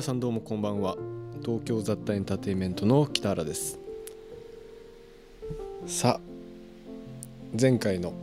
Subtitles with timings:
[0.00, 0.96] 皆さんどうもこんばんは。
[1.44, 3.78] 東京雑多エンターテインメントの北原です。
[5.86, 6.20] さあ
[7.60, 8.14] 前回の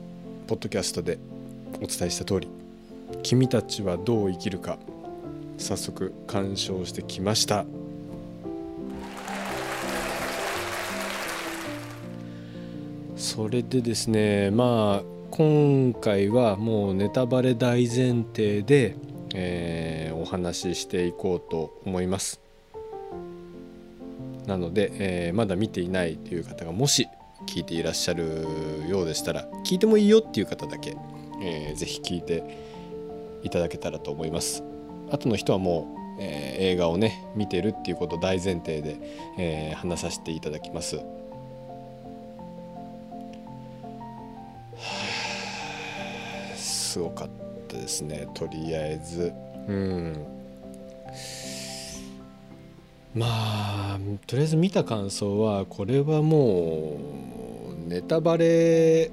[0.48, 1.20] ポッドキャストで
[1.76, 2.48] お伝えした通り
[3.22, 4.80] 君たちはどう生きるか
[5.60, 7.64] 早速鑑賞してきました。
[13.16, 18.96] それでですねまあ今回はもうネタバレ大前提で、
[19.40, 22.42] えー、お話ししていこうと思います。
[24.48, 27.08] なので、えー、まだ見ていないという方がもし
[27.46, 28.26] 聞いていらっしゃる
[28.90, 30.98] ようでしたら聞いてもいいよっていう方だけ、
[31.44, 32.44] えー、ぜひ聞いて
[33.44, 34.64] いただけたらと思います。
[35.12, 38.98] 後の人はもう、えー、映画をね見てるっていうこと大前提で、
[39.38, 41.00] えー、話させていただきます。
[46.56, 47.47] すごかった。
[47.76, 49.34] ですねとりあえず
[49.68, 50.26] うん
[53.16, 53.26] ま
[53.96, 56.98] あとりあえず見た感想はこれはも
[57.86, 59.12] うネタバレ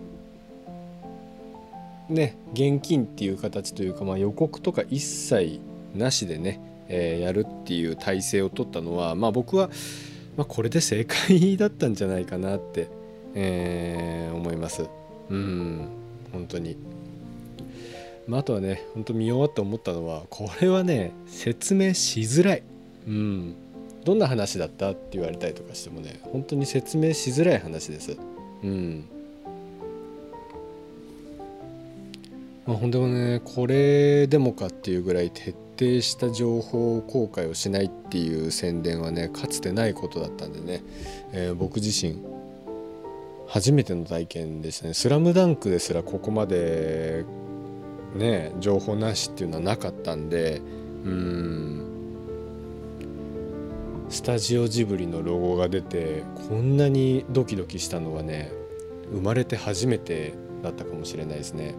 [2.09, 5.61] ね現金っていう形というか、まあ、予告とか一切
[5.95, 9.71] なしでね、えー、やるっていう体制を取ったのは、まあ、僕は、
[10.37, 12.89] まあ、これで正解だったんじゃないかなって、
[13.35, 14.87] えー、思います。
[15.31, 15.89] うん
[16.33, 16.77] 本当に。
[18.27, 22.63] まあ、あとはね本当見終わって思ったのはこれはね説明しづらい。
[23.07, 23.55] うん
[24.05, 28.17] どんな話だったって言われたりとかしてもね本当に説明しづらい話です。
[28.63, 29.09] うん
[32.67, 40.83] まあ、ほんでもねこれでもかっていうぐらい徹底した情報公開をしないっていう宣伝はねかつてないことだったんでね、
[41.33, 42.23] えー、僕自身
[43.47, 47.25] 初めての体験でしたね「スラムダンクですらここまで
[48.15, 50.61] ね情報なしっていうのはなかったんで
[51.05, 51.85] うん
[54.09, 58.53] スタジオジブリのロゴが出てこんなにドキドキしたのはね
[59.13, 61.75] 生まれて初めてだったかもしれないですね。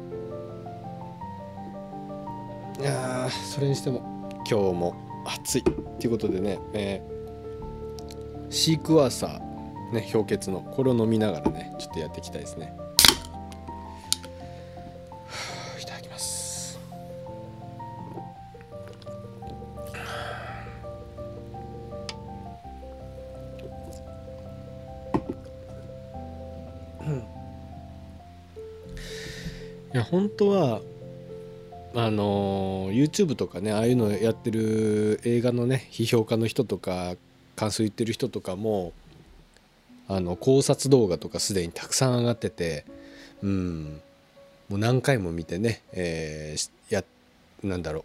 [2.79, 5.63] いやそれにしても今日も暑いっ
[5.97, 12.75] ていうことでね、えー、シークワーサー、ね、氷結のこれを飲みながらねちょっとやっていきたいですね
[30.09, 30.81] 本当は
[31.95, 37.15] あの YouTube とかねああいうのやってる映画のね批評家の人とか
[37.55, 38.91] 感想言ってる人とかも
[40.07, 42.85] あの考察動画とかすでにたくさん上がってて
[43.41, 44.01] うん
[44.69, 47.03] もう何回も見てね、えー、や
[47.63, 48.03] なんだろう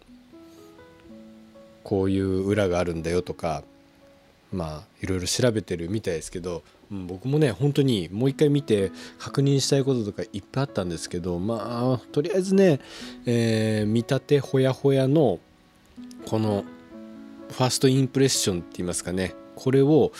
[1.83, 3.63] こういう裏があるんだよとか
[4.51, 11.57] まあいろいろ調べてるみたいですけど、僕もね本当にもう一回見て確認したいこととかいっぱいあったんですけどま
[11.93, 12.81] あとりあえずね、
[13.25, 15.39] えー、見立てほやほやの
[16.27, 16.65] この
[17.49, 20.11] ファーストインプレッションって言いますかねこれを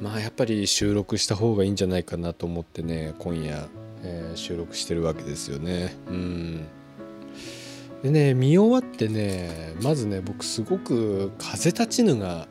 [0.00, 3.68] まあやっぱり収録した方がいいんじゃないかなと思ってね今夜、
[4.02, 5.96] えー、収録してるわけですよね。
[6.06, 6.66] うん
[8.02, 12.48] でね見終わってねまずね僕すごく「風立ちぬが」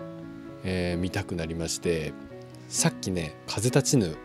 [0.64, 2.14] えー、見たくなりまして
[2.68, 4.16] さっきね「風立ちぬ」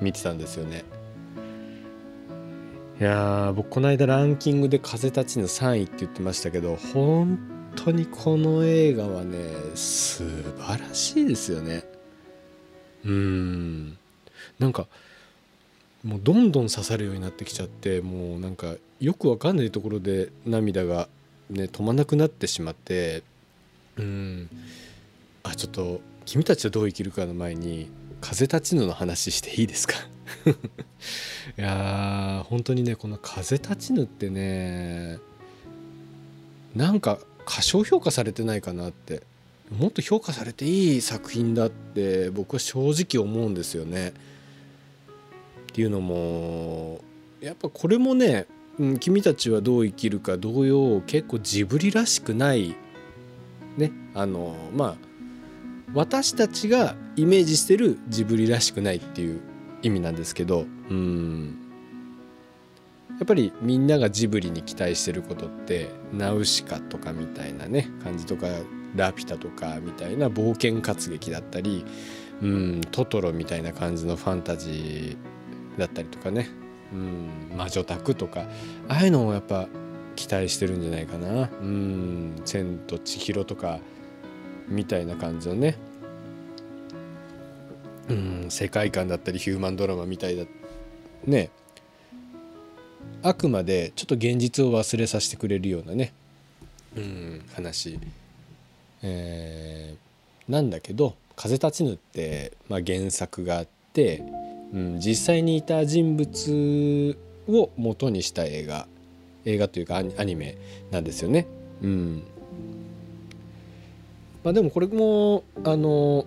[0.00, 0.84] 見てたんですよね。
[2.98, 7.38] いや僕この間ランキングで「風立ちぬ」3位って言ってましたけど本
[7.76, 9.38] 当にこの映画はね
[9.74, 10.24] 素
[10.58, 11.84] 晴らしいですよね。
[13.04, 13.96] うん。
[14.58, 14.86] なんか
[16.04, 21.08] もうどんどん刺さるようになってきちゃってもうなんかよくわかんないところで涙が
[21.48, 23.22] ね止まなくなってしまって
[23.96, 24.48] うん。
[25.42, 27.90] あちょっと君たちはどう生きるかの前に
[28.20, 29.94] 風立ちぬの話していいですか？
[31.58, 35.18] いやー本当にねこの風立ちぬってね
[36.74, 39.22] なんか過小評価されてないかなって
[39.76, 44.08] もっと評価されていい作品だって僕は正直思うんですよね。
[44.08, 44.12] っ
[45.72, 47.00] ていうのも
[47.40, 48.46] やっぱこれもね「、
[48.98, 52.74] 君たちはどう生きるか」同様結構ジブリらしくない
[53.76, 55.09] ねあのまあ
[55.94, 59.40] 私たちがイメージしてるジブリらしくないっていう
[59.82, 61.56] 意味なんですけどうん。
[63.18, 68.46] やっぱりみんながジブリに期待してることってナウシカとかみたいなね感じとか
[68.96, 71.84] ラピュタとかみたいな冒険活劇だったり
[72.40, 76.48] うんトトロみたいな感じのファンタジーだったりとかね
[76.92, 78.46] うん魔女宅とか
[78.88, 79.68] ああいうのをやっぱ
[80.16, 81.48] 期待してるんじゃないかな。
[81.60, 83.80] うん千と千尋とか
[84.70, 85.76] みたいな感じのね。
[88.08, 90.44] うん世界観だったりヒューマンドラマみたいだ。
[91.26, 91.50] ね。
[93.22, 96.12] あくまでちょっと現実を忘れさせてくれるようなね。
[96.96, 97.98] うん話、
[99.02, 104.24] えー、なんだけど「風立ちぬ」って、まあ、原作があって、
[104.72, 107.16] うん、実際にいた人物
[107.48, 108.88] を元にした映画。
[109.44, 110.56] 映画というかアニメ
[110.90, 111.46] なんですよね。
[111.82, 112.22] うん。
[114.42, 116.24] まあ、でもこれもあの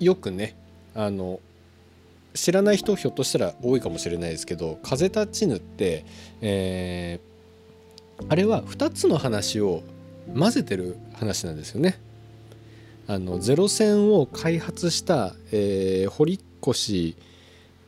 [0.00, 0.56] よくね
[0.94, 1.40] あの
[2.34, 6.04] 知らない人ひょっとしたら多いかもしれないですけど「風立ちぬ」って、
[6.40, 9.82] えー、あれは2つの話を
[10.34, 11.98] 混ぜてる話なんですよね。
[13.08, 17.14] あのゼロ戦を開発した、えー、堀越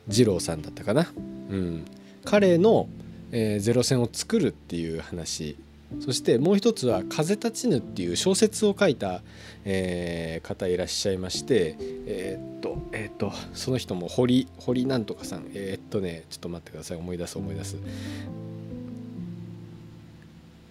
[0.07, 1.11] 二郎さんだったかな、
[1.49, 1.85] うん、
[2.25, 2.89] 彼の、
[3.31, 5.55] えー、ゼロ戦を作るっていう話
[5.99, 9.21] そしてもう一つは「風立ちぬ」っていう小説を書いた、
[9.63, 17.77] えー、方いらっしゃいましてえー、っとえー、っとその人も堀堀なんとかさんえっとねちょっと待ってください思い出す思い出す。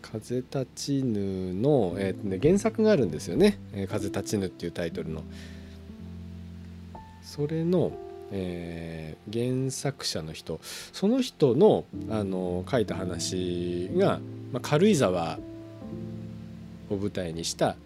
[0.03, 3.59] 風立ちぬの、えーとね、原作があるんですよね
[3.91, 5.23] 「風立ちぬ」っていうタイトルの。
[7.23, 7.91] それの
[8.33, 10.59] えー、原作者の人
[10.93, 14.19] その人のあの書いた話が、
[14.53, 15.39] まあ、軽井沢
[16.91, 17.77] を舞台にした、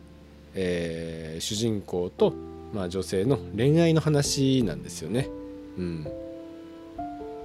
[0.55, 2.33] えー、主人公と、
[2.73, 5.29] まあ、女性の恋愛の話なんですよね。
[5.77, 6.05] うん、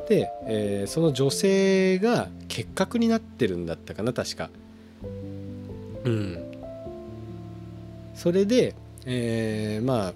[0.10, 4.50] で、えー、その女性が結核になってるんだったかな確か。
[6.04, 6.44] うん、
[8.16, 8.76] それで、
[9.06, 10.14] えー、まあ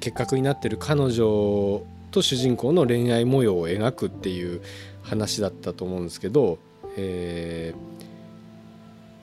[0.00, 4.60] 結核になってる彼女と主人公の恋愛模様を描くっていう
[5.02, 6.58] 話だったと思うんですけど、
[6.96, 7.74] え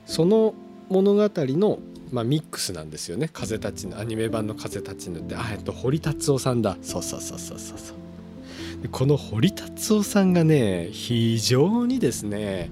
[0.06, 0.54] ー、その
[0.88, 1.78] 物語の、
[2.12, 6.76] まあ、ミックスなんですよね「風立ちぬ」アニメ版の「風立ちぬ」ってあえっと堀達夫さんだ。
[6.82, 7.96] そうそうそうそうそうそう。
[8.82, 12.70] でこの堀達夫さんがね非常にですね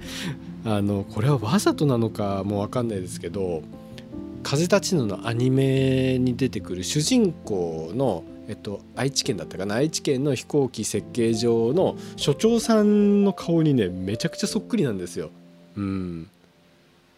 [0.65, 3.63] あのこれはわざとなのかもう分かんないですけど
[4.43, 9.77] 「風立ちぬ」のアニメに出てくる主人公のえっと、愛知県だったかな？
[9.77, 15.31] 愛知県の飛行機設計場の所長さんの顔にねめちゃくちゃそっくりなんですよ。
[15.77, 16.29] うん、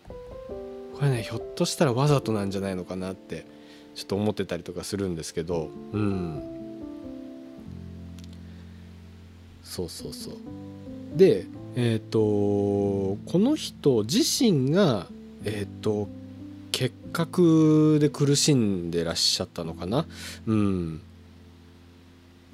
[0.08, 3.44] これねひょっとしたらわざとなんじゃないのかなって
[3.94, 6.42] ちょっと思ってたりとかするんですけど、うん、
[9.64, 10.34] そうそうそう。
[11.16, 12.18] でえっ、ー、と
[13.30, 15.08] この人自身が
[15.44, 16.08] えっ、ー、と
[16.72, 20.06] 結核で苦しんでらっしゃったのかな？
[20.46, 21.00] うん、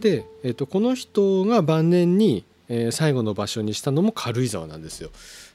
[0.03, 5.11] で、えーと、この人が晩年に、えー、最後の場所にしたのも軽井沢なんですよ。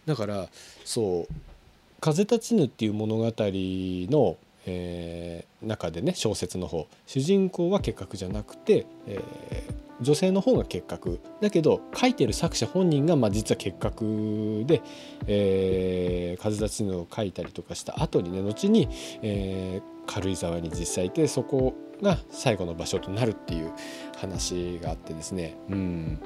[0.05, 0.47] だから
[0.85, 1.33] そう
[1.99, 11.19] 「風立ちぬ」っていう物語の、えー、中でね小説の方主人公は結核じゃなくて、えー、女性の方が結核。
[11.41, 14.81] だけど書いてる作者本人が、まあ、実は結核で
[15.27, 18.87] 「えー、風立ちぬ」を書いたりとかした後にね後に、
[19.21, 23.71] え、軽井沢に実際いてそこが最後の場所となるっていう
[24.17, 26.19] 話があってですね、うん、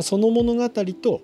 [0.00, 1.22] その物語と、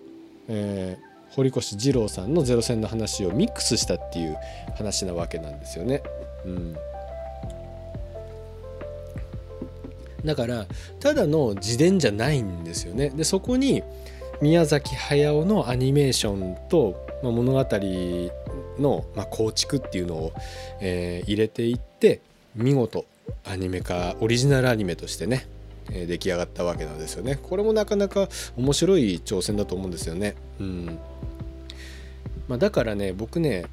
[0.48, 4.36] えー、堀越二郎さんのゼロ戦の話をミックスしたっていう
[4.76, 6.02] 話なわけなんですよね。
[6.44, 6.76] うん、
[10.24, 10.66] だから
[11.00, 13.10] ただの自伝じゃないんですよね。
[13.10, 13.82] でそこに
[14.40, 17.66] 宮崎駿のアニメーションと、まあ、物語
[18.78, 20.32] の、まあ、構築っていうのを、
[20.80, 22.20] えー、入れていって
[22.56, 23.04] 見事
[23.44, 25.46] アニメ化オリジナルアニメとしてね、
[25.90, 27.38] え、出来上がったわけなんですよね。
[27.42, 30.36] これもなかなか面白い挑戦だと思うんですよね。
[30.60, 30.98] うん。
[32.48, 33.64] まあ、だからね僕ね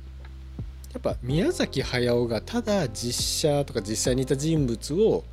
[0.94, 5.24] やっぱ宮崎駿がただ実写とか実際にいた人物を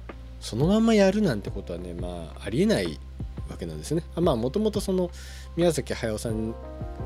[0.41, 2.99] そのままやるなんてことはねまあありえない
[3.49, 4.03] わけなんですね。
[4.17, 5.11] まあもともとその
[5.57, 6.55] 宮崎駿さん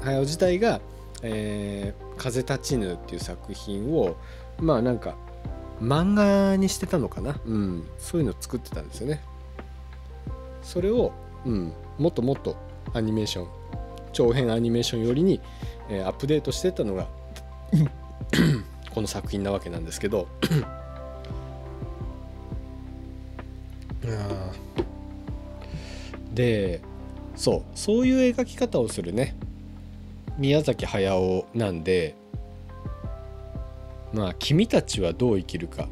[0.02, 0.80] 駿自体が
[1.22, 4.16] 「えー、風立ちぬ」っていう作品を
[4.58, 5.16] まあなんか
[5.80, 9.20] 漫画にしてたのかな、うん、そういうのを作ってたんですよね。
[10.70, 11.10] それを、
[11.44, 12.54] うん、もっともっと
[12.94, 13.48] アニメーション
[14.12, 15.40] 長編アニメーション寄りに、
[15.88, 17.08] えー、アップデートしてたのが
[18.94, 20.28] この作品なわけなんですけど。
[26.32, 26.80] で
[27.34, 29.34] そうそういう描き方をするね。
[30.38, 32.14] 宮崎駿なんで
[34.12, 35.88] まあ君たちはどう生きるか。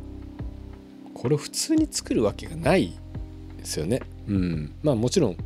[1.14, 2.96] これを普通に作るわけがない
[3.56, 4.02] ですよね。
[4.28, 5.36] うん、まあもちろん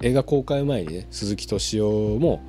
[0.00, 2.42] 映画公開前にね鈴木敏夫も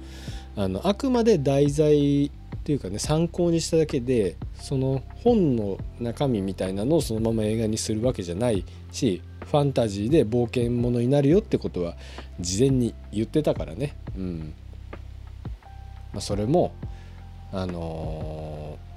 [0.55, 2.31] あのあくまで題材っ
[2.63, 11.95] ていうかね参考にしただけでその本の中身みたいなのをそのまま映画にするわけじゃないしファンタジーで冒険ものになるよってことは
[12.39, 14.53] 事前に言ってたからね、うん。
[16.13, 16.73] まあ、それも
[17.51, 18.88] あのー、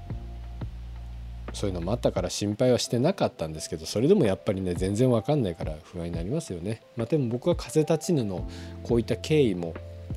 [1.52, 6.82] そういうのもあったから心配はしてなかったんですけどそれでもやっぱりね全然わかんないから不安になりますよね。
[6.96, 8.48] まあ、でも僕は風立ちぬの
[8.82, 9.74] こういった経緯も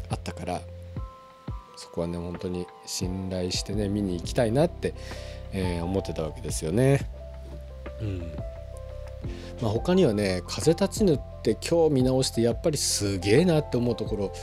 [0.09, 0.61] あったから
[1.75, 4.93] そこはね本当に信頼してね見に行きたいなって、
[5.51, 7.09] えー、思ってたわけですよね。
[8.01, 8.19] うん
[9.61, 14.33] まあ、他にはね「風立ちぬ」って今日見直してやっぱりすげえなって思うところ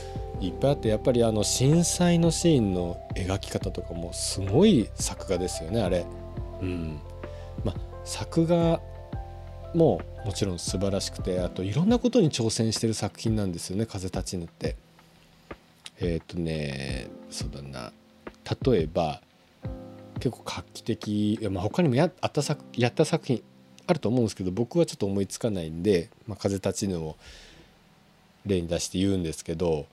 [0.41, 6.05] いっぱいあってやっぱりあの震災のシーンの描き方とかもすごい作画ですよねあれ。
[6.63, 6.99] うん。
[7.63, 8.81] まあ、作画
[9.75, 14.75] ももちろん素晴らしくてあといろんなことに挑戦してる作品なんですよね「風立ちぬ」って。
[15.99, 17.91] えっ、ー、とねそうだな。
[18.65, 19.21] 例えば
[20.19, 23.43] 結構画期的いや、まあ、他にもやった作やった作品
[23.87, 27.15] あると思うんですけど僕はちょっと思いつかないんで「まあ、風立ちぬ」を
[28.45, 29.85] 例に出して言うんですけど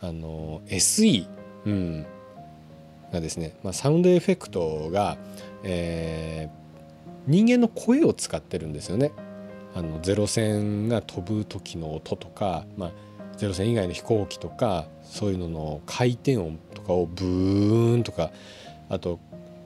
[0.00, 1.26] あの SE、
[1.64, 2.06] うん、
[3.12, 5.16] がですね、まあ、サウンドエフェクトが、
[5.62, 9.12] えー、人間の声を使ってるんですよね。
[9.74, 12.92] あのゼロ戦が飛ぶ時の音とか、まあ、
[13.36, 18.30] ゼロ戦以外の飛行機とかそういうのの回転音とかをブーンとか
[18.88, 19.20] あと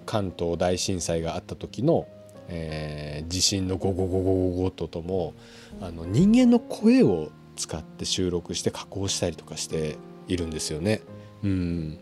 [0.07, 2.09] 関東大震災があった時の、
[2.49, 5.35] えー、地震のゴゴゴゴゴゴととも
[5.81, 11.03] あの人間の声を使って収録して加工したりとかしているんですよね。
[11.45, 11.99] うん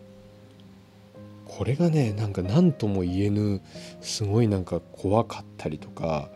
[1.49, 3.61] これがねなんか何とも言えぬ
[4.01, 6.29] すごいなんか怖かったりとか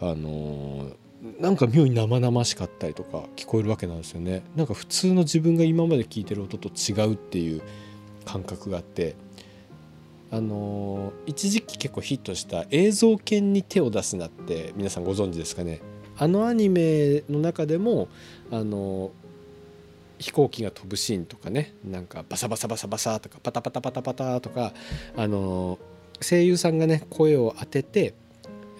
[0.00, 0.96] あの、
[1.38, 4.42] なんか妙に生々しかったりとか聞こえるわけなんですよね。
[4.56, 7.62] なんか普通の自分が今まで聞いてる音と違うっていう
[8.24, 9.14] 感覚があって
[10.32, 15.80] あの、一時期結構ヒットした映像犬に手を出すなって皆さんご存知ですかね。
[16.16, 18.08] あのアニメの中でも
[18.50, 19.10] あの、
[20.20, 24.72] 飛行機が飛ぶシーンとかねなんかバサバサバサバサとかパタパタパタパタとか
[25.16, 25.78] あの、
[26.20, 28.14] 声優さんがね声を当てて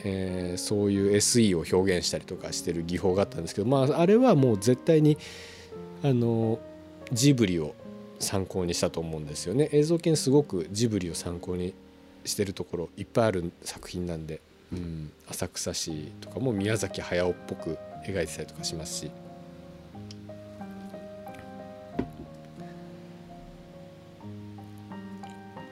[0.02, 5.18] えー、そういう SE を表現したりとかしてる技法があったんですけど、まあ、あれはもう絶対に
[6.02, 6.58] あの
[7.12, 7.74] ジブリを
[8.18, 11.74] 参考にしたと思うんですよね映像系すごくジブリを参考に
[12.24, 14.40] してるところいっぱいある作品なんで、
[14.72, 19.10] うん、浅草市とかも宮崎駿っぽく描いてたりとかしますし。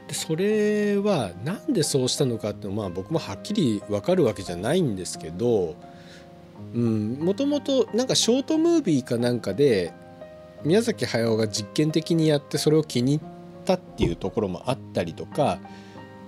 [0.09, 5.77] でそれは何でそうしたのかってまあ僕もはっきり分かるわけじゃないんですけど
[6.75, 9.93] もともとなんかショートムービーかなんかで
[10.65, 13.29] 宮崎駿が実験的にやってそれを気に入っ
[13.65, 15.61] たっていうところもあったりとか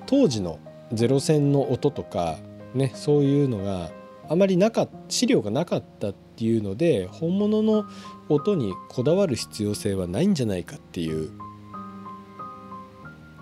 [0.07, 0.61] 当時の
[0.93, 2.37] ゼロ戦の音とか
[2.75, 3.91] ねそういうのが
[4.29, 7.85] あまりなか資料がなかったっていうので本物の
[8.29, 11.33] 音にこだわる必要性はないんじゃないかっていう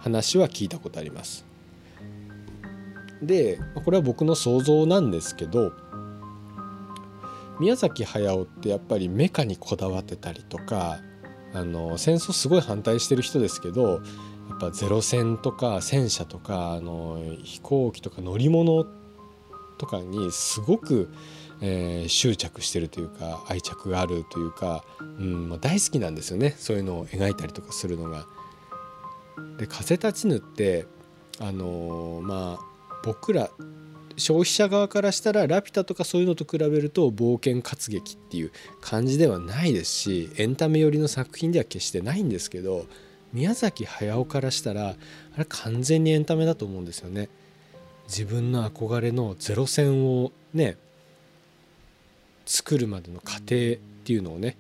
[0.08, 1.44] 話は聞いたことあります。
[3.22, 5.72] でこれは僕の想像なんですけど
[7.58, 11.00] 宮崎駿ってやっぱりメカにこだわってたりとか
[11.52, 14.00] あの戦争すごい反対してる人ですけど
[14.50, 18.86] やっぱゼロ戦とか戦車とかあの飛行機とか乗り物
[19.78, 21.08] とかにすごく、
[21.60, 28.26] えー、執着してるというか愛着があるというか、うんまあ、大好きなんですよねそういうのを描いたりとかするのが。
[29.58, 30.86] で風立ちぬって
[31.40, 32.64] あのー、まあ
[33.04, 33.50] 僕ら
[34.16, 42.86] 消費者側からしたらラピュタとかそういうのと比べると冒険活劇っていう感じではないですしエンタメ寄りの作品では決してないんですけど
[43.32, 44.94] 宮崎駿からしたらあ
[45.38, 47.28] れ完全にエンタメだと思うんですよね。
[48.06, 50.78] 自分の憧れのゼロ戦をね
[52.46, 54.56] 作るまでの過程っていうのをね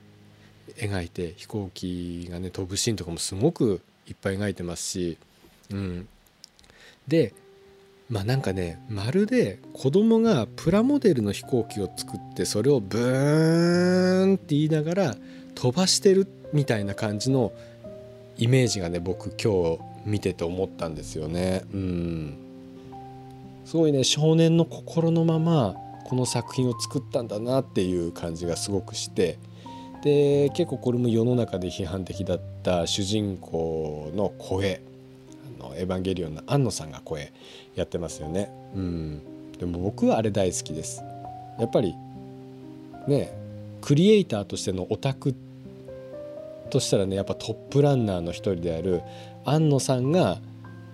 [0.76, 5.18] 描いて飛行機がね飛ぶシーンとかもすごくいっぱい描いてますし、
[5.70, 6.08] うん、
[7.06, 7.34] で
[8.10, 15.16] まあなんかねまるで子供がプラモデルの飛行機を作ってそれをブーンって言いながら
[15.54, 17.52] 飛ばしてるみたいな感じの
[18.38, 21.64] イメージがね僕今日見てて思ったんですよね。
[21.72, 22.38] うん
[23.66, 25.74] すごいね少年の心のまま
[26.04, 29.38] この作品を作ったんだなっていう感じがすごくして
[30.02, 34.82] で結構これも世の中で批判的だったた主人公の声
[35.60, 37.32] あのエヴァンゲリオンの庵野さんが声
[37.74, 38.50] やってますよね。
[38.74, 39.22] うん、
[39.58, 41.02] でも僕はあれ大好きです。
[41.58, 41.94] やっぱり
[43.06, 43.32] ね
[43.80, 45.34] クリエイターとしてのオタク
[46.68, 49.00] としたらねやっぱトップランナーの一人である
[49.46, 50.38] 庵野さんが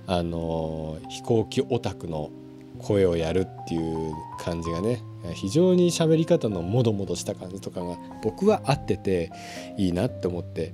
[0.06, 2.30] あの飛行機オタクの
[2.78, 5.02] 声をやるっていう感じがね
[5.34, 9.32] 非常に喋り方のモドモドした感じとかが僕は合ってて
[9.76, 10.72] いいなって思って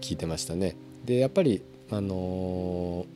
[0.00, 0.76] 聞いてましたね。
[1.04, 3.06] でやっぱりあのー、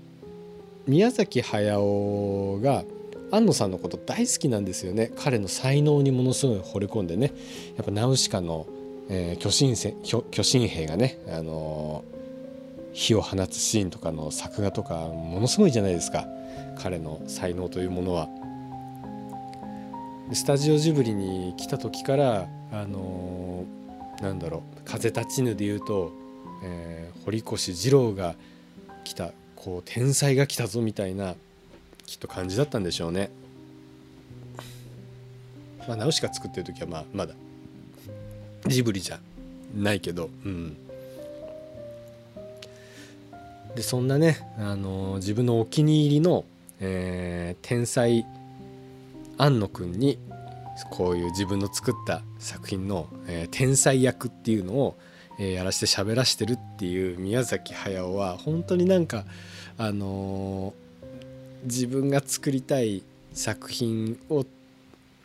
[0.86, 2.84] 宮崎駿が
[3.32, 7.32] 安野さんのこと大好きなんですよね彼の才能にものすごい惚れ込んでね
[7.76, 8.66] やっぱナウシカの、
[9.08, 16.26] えー、巨神巨神兵がね、あのー、火を放つシーンとかの作画とかものすごいじゃないですか
[16.78, 18.28] 彼の才能というものは。
[20.32, 26.12] スタジオジブリに来た時からあのー、なんだろう「風立ちぬ」で言うと、
[26.62, 28.34] えー、堀越二郎が
[29.04, 31.34] 来たこう天才が来たぞみたいな
[32.06, 33.30] きっと感じだったんでしょうね。
[35.86, 37.34] まあ、ナウシカ作ってる時はまあまだ
[38.66, 39.18] ジブリじゃ
[39.74, 40.76] ないけど、うん、
[43.74, 46.44] でそんなね、あのー、自分のお気に入りの、
[46.80, 48.26] えー、天才
[49.38, 50.18] 庵野くんに
[50.90, 54.96] こういう自分の作った作品の、えー、天才役っていうのを、
[55.40, 59.24] えー、やらせて喋らしてるっていう宮崎駿は本当になんか
[59.78, 64.44] あのー、自分が作りたい作品を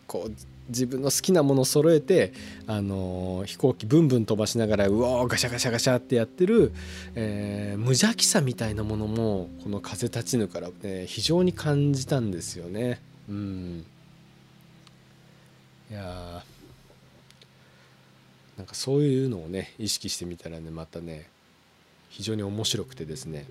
[0.08, 0.32] こう
[0.70, 2.34] 自分の好きなものを揃えて、
[2.66, 6.72] あのー、飛行機ブンブン飛ばしながらうおーガシャガシャガシャってやってる、
[7.14, 13.02] えー、無邪気さみたいなものもこの「風立ちぬ」から、ね、非常に感じたんですよね。
[13.30, 13.86] うん
[15.92, 16.44] いや
[18.58, 21.30] なんかそういうのをね意識してみたらねまたね
[22.10, 23.46] 非常に面白くてですね。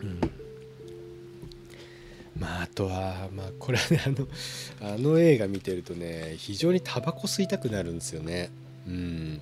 [0.00, 0.20] うん。
[2.38, 8.50] まああとはまあこれはねあのあの映画見てるとね非常にタバコ吸いたくなるんですよね。
[8.86, 9.40] うん。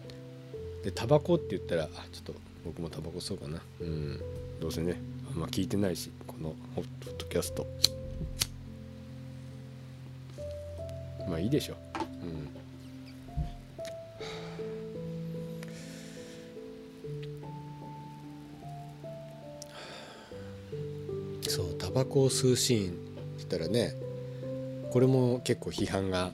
[0.83, 3.61] でタバコって言ったらあちょっと僕もタバコ吸おうかな。
[3.81, 4.21] うん。
[4.61, 7.67] どうせねあんま聞いてないしこのホットキャスト。
[11.29, 11.75] まあいいでしょ。
[11.75, 11.77] う、
[12.25, 12.49] うん、
[21.93, 22.99] タバコを吸うシーンって
[23.39, 23.95] 言ったらね
[24.91, 26.33] これも結構批判が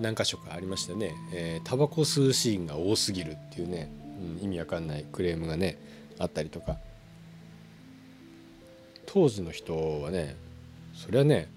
[0.00, 3.90] 何箇所かありましたね、えー、タバコ吸うシーンが多すぎるっていうね、
[4.40, 5.78] うん、意味わかんないクレームがね
[6.18, 6.78] あったりとか。
[9.04, 10.36] 当時の人はね
[10.94, 11.48] そりゃね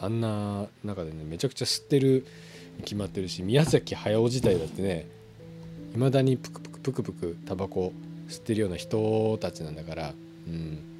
[0.00, 2.26] あんな中でねめちゃくちゃ吸ってる
[2.82, 5.06] 決まってるし宮崎駿自体だってね
[5.94, 7.92] いまだにプクプクプクプクタバコ
[8.28, 10.12] 吸ってるような人たちなんだから、
[10.46, 10.97] うん、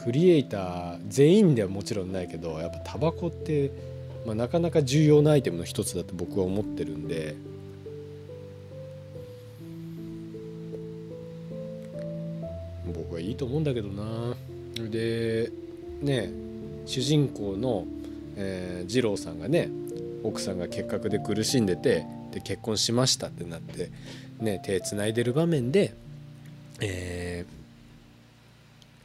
[0.00, 3.70] クリエイター全員ではもちろんないけどやっぱタバコって、
[4.24, 7.36] まあ、なかなか重要なアイテムの一つだと僕は思ってるんで。
[12.94, 14.34] 僕はいいと思うんだけどな
[14.90, 15.50] で
[16.00, 16.32] ね
[16.86, 17.86] 主人公の、
[18.36, 19.70] えー、二郎さんがね
[20.24, 23.90] 奥さんが結核で苦しんでてで結婚しましたってなって、
[24.40, 25.94] ね、手つないでる場面で、
[26.80, 27.59] えー、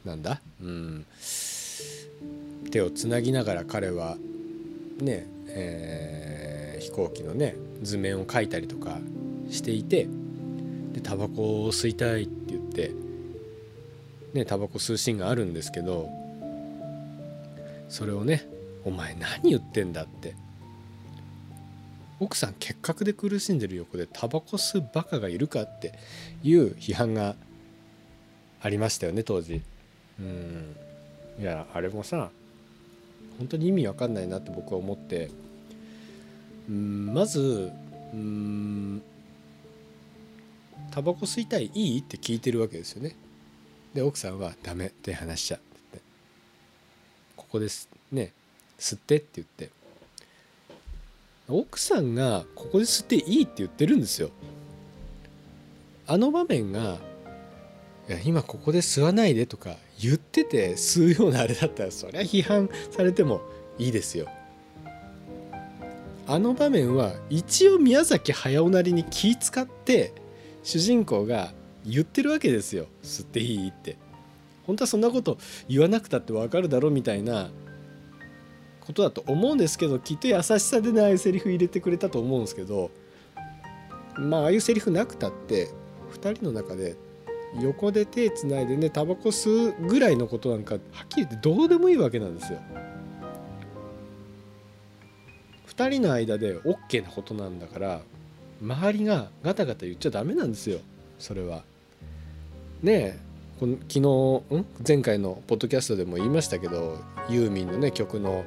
[0.06, 1.06] なんだ、うん、
[2.70, 4.16] 手をつなぎながら彼は
[5.00, 8.98] ね、えー、飛行機のね図面を描いたりとか
[9.50, 10.08] していて
[10.92, 12.92] でタバコを吸いたいって言って
[14.32, 16.08] ねタバコ吸うシーンがあるんですけど
[17.88, 18.48] それをね
[18.86, 20.34] 「お前何言ってんだ」って
[22.18, 25.92] 奥さん結核で苦しんでる横でタバコ吸うバカがいるかって
[26.42, 27.34] いう批判が
[28.62, 29.62] ありましたよね当時。
[30.20, 30.76] うん。
[31.38, 32.30] いやあれもさ
[33.38, 35.30] 本当に意味わかんないなって僕は思って
[36.68, 37.70] うんまず
[38.14, 39.02] うん
[40.90, 43.14] タバコ吸いたいいいって聞いてるわけですよね。
[43.92, 45.60] で奥さんは「ダメって話しちゃっ
[45.92, 46.00] て
[47.36, 48.32] ここですね
[48.78, 49.70] 吸ってって言って。
[51.48, 54.30] 奥さんがここで吸っていいって言ってるんですよ。
[56.08, 56.98] あの場面が
[58.08, 63.40] いや今ここで吸わないでとか言ってて吸うようなあれだったらそりゃ批判されても
[63.78, 64.28] いいですよ。
[66.28, 70.12] あの場面は一応宮崎駿なりに気使って
[70.64, 71.52] 主人公が
[71.84, 72.86] 言ってるわけですよ。
[73.02, 73.96] 吸っていいって。
[74.66, 77.50] 本当はそんなこと言わなくたって分かるだろうみたいな
[78.80, 82.90] ことだと思うんですけどきっと優しさでねああいうセリフ入れてくれたと思うんですけど
[84.16, 85.70] まあああいうセリフなくたって
[86.14, 86.96] 2人の中で
[87.60, 92.60] 横で手つないでねタバコ吸うぐらいのことなんかはっきり言ってどうでもいいわけなんですよ。
[95.68, 98.00] 2人の間で OK なことなんだから
[98.62, 100.78] 周りがガタガタ言っちゃダメなんですよ
[101.18, 101.62] それは。
[102.82, 103.18] ね
[103.60, 104.66] この昨日ん？
[104.86, 108.44] 前回のポッドキャストでも言いましたけどユーミンのね曲の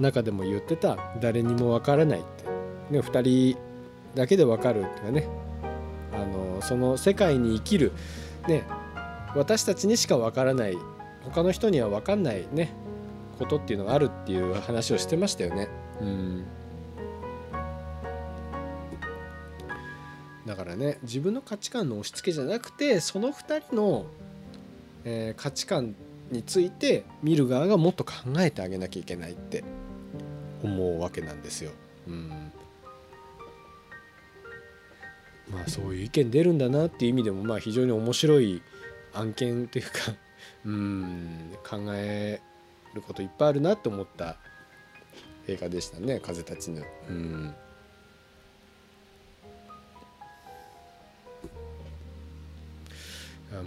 [0.00, 3.58] 中でも言ってた「誰にもわからない」って、ね、2人
[4.14, 5.28] だけでわかるっていうかね
[6.14, 7.92] あのその世界に生きる、
[8.48, 8.64] ね、
[9.34, 10.76] 私たちにしかわからない
[11.22, 12.72] 他の人には分かんないね
[13.38, 15.68] ことっていうのがあるっていう話をしてましたよね。
[16.00, 16.44] うん
[20.46, 24.04] だからね自分の価値観の押し付けじゃなくてその2人の、
[25.04, 25.94] えー、価値観
[26.30, 29.64] について見る側がもっと考えてあげなきゃいけないって
[30.62, 31.70] 思うわけなんですよ。
[32.08, 32.43] うん
[35.50, 38.62] まあそういう意見出るんだなっていう意味でもまあ非常に面白い
[39.12, 39.90] 案件というか
[40.64, 42.40] うん考え
[42.94, 44.36] ることいっぱいあるなって思った
[45.46, 47.54] 映画でしたね「風立ちぬ」うん。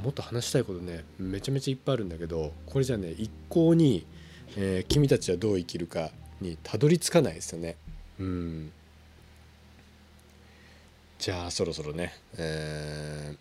[0.03, 4.05] もっと話したいことねめちゃめちゃいっぱいあるんだけどこれじゃね一向に、
[4.57, 6.11] えー、君たちはどう生きるか
[6.41, 7.77] にたどり着かないですよね。
[8.19, 8.71] うん。
[11.19, 13.37] じゃあそろそろね、えー、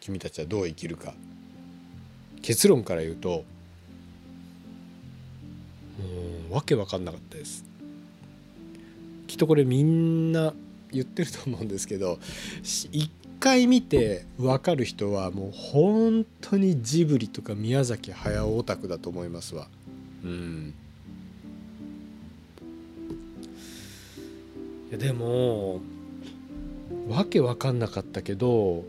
[0.00, 1.14] 君たちはどう生きるか。
[2.42, 3.44] 結論から言うと
[6.50, 7.64] わけわかんなかったです。
[9.26, 10.52] きっとこれみんな
[10.92, 12.18] 言ってると思うんですけど
[12.62, 13.10] 一
[13.40, 19.68] 回見て分かる人はもう本当にジブリとか宮崎駿オタクだと思いますわ。
[20.22, 20.74] うん。
[24.90, 25.80] いやでも
[27.08, 28.84] わけわかんなかったけど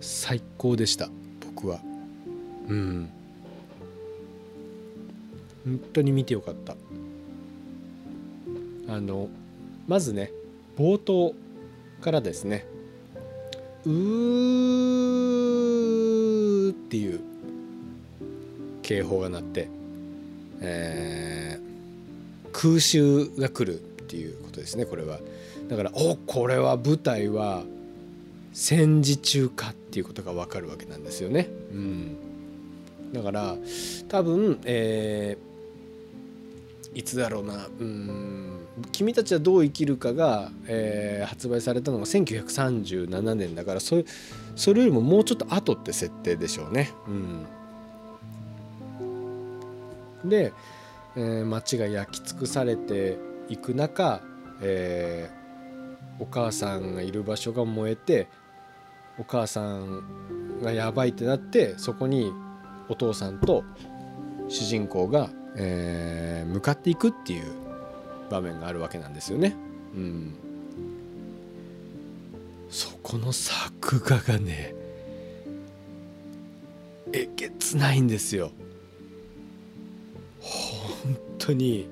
[0.00, 1.08] 最高でした
[1.40, 1.80] 僕は。
[2.68, 3.10] うん。
[5.64, 6.76] 本当に見てよかった。
[8.86, 9.28] あの
[9.86, 10.30] まずね
[10.76, 11.34] 冒頭
[12.00, 12.66] からですね
[13.86, 15.14] うー
[16.70, 17.20] っていう
[18.82, 19.68] 警報が鳴って、
[20.60, 25.18] えー、空襲が来るっていうことですねこれは。
[25.68, 27.62] だからおこれは舞台は
[28.52, 31.48] 戦時中かっていうことが分かるわけなんですよね。
[31.72, 32.16] うん、
[33.12, 33.56] だから
[34.08, 38.50] 多分、えー、いつだろうなうん
[38.92, 44.04] 「君たちはどう生きるかが」えー、発売されたのが1937年だからそれ
[44.54, 46.92] それよりももうちょっと後って設定でしょうね。
[50.22, 50.52] うん、で、
[51.16, 54.22] えー、街が焼き尽くされていく中、
[54.60, 55.43] えー、
[56.18, 58.28] お母さんがいる場所が燃えて
[59.18, 62.32] お母さんがやばいってなってそこに
[62.88, 63.64] お父さんと
[64.48, 67.52] 主人公が、えー、向かっていくっていう
[68.30, 69.54] 場面があるわけなんですよね。
[69.94, 70.34] うん、
[72.68, 74.74] そこの作画がね
[77.12, 78.50] えげつないんですよ。
[80.40, 81.86] 本当にい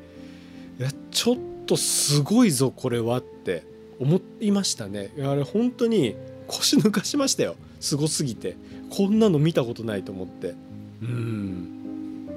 [0.79, 3.72] やちょっとすごいぞこれはって
[4.03, 5.13] 思いましたね。
[5.19, 6.17] あれ本当に
[6.49, 7.55] 腰抜かしましたよ。
[7.79, 8.57] すごすぎて。
[8.91, 10.55] こんなの見たことないと思って。
[11.03, 12.29] うん。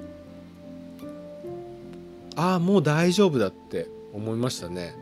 [2.36, 4.96] ああもう大丈夫だって思いましたね。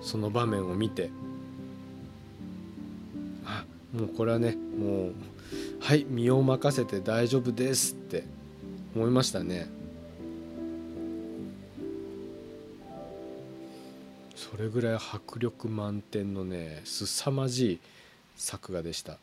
[0.00, 1.10] その場面を見て。
[3.44, 5.14] あもうこれはねもう
[5.80, 8.24] はい身を任せて大丈夫ですって
[8.94, 9.77] 思いましたね。
[14.58, 17.80] れぐらい迫力満点のね凄まじい
[18.36, 19.18] 作画でした。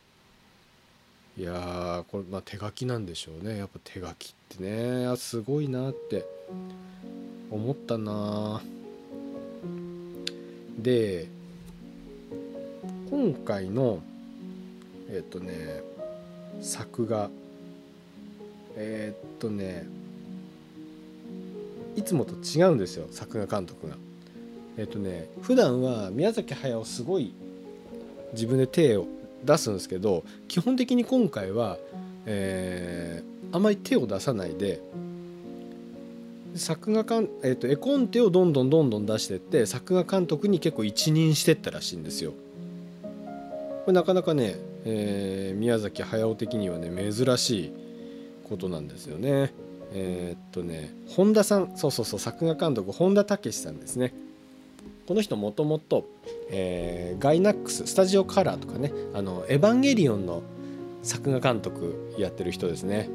[1.38, 3.58] いやこれまあ手書きなんでしょうね。
[3.58, 5.06] やっぱ手書きってね。
[5.08, 6.26] あすごいなって
[7.52, 8.62] 思ったな。
[10.78, 11.28] で
[13.10, 14.02] 今回の
[15.10, 15.82] えっ、とね
[16.62, 17.30] 作画。
[18.78, 19.88] えっ、とね
[21.96, 23.96] いつもと違うんですよ作画監督が。
[24.78, 27.34] えっ、とね普段は宮崎駿すごい
[28.34, 29.08] 自分で手を
[29.44, 31.78] 出すんですけど基本的に今回は、
[32.26, 34.82] えー、あまり手を出さないで
[36.56, 42.32] 作画監、えーと、絵コンテをどんどんどんどん出してって作画監督に結構一任してったらしいんですよ。
[43.86, 47.74] これなかなかね、えー、宮崎駿的にはね珍しい
[48.50, 49.54] ことなんですよね。
[49.94, 54.14] えー、っとね本田さんそうそうそう作画監督本田武さんですね。
[55.08, 56.06] この人もともと
[57.20, 60.42] ガイナックススタジオカラーとかねあのエヴァンゲリオンの
[61.04, 63.10] 作画監督やってる人ですね。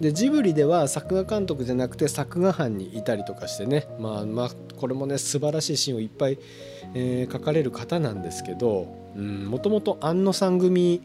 [0.00, 6.38] でジブリでは作画監督じゃなくて作画班にいたりとかしてね、まあ、まあこれもね素晴らしいシーンをいっぱい、
[6.92, 11.00] えー、書かれる方なんですけどもともと庵野さん組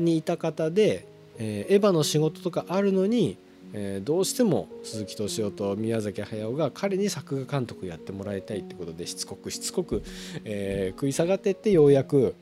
[0.00, 1.06] にいた方で、
[1.38, 3.36] えー、エヴァの仕事とかあるのに、
[3.72, 10.02] えー、どうしても鈴木敏夫と宮崎駿が彼に作画監督やってもらいたいってことでしつこくしつこく、
[10.44, 12.34] えー、食い下がってってようやく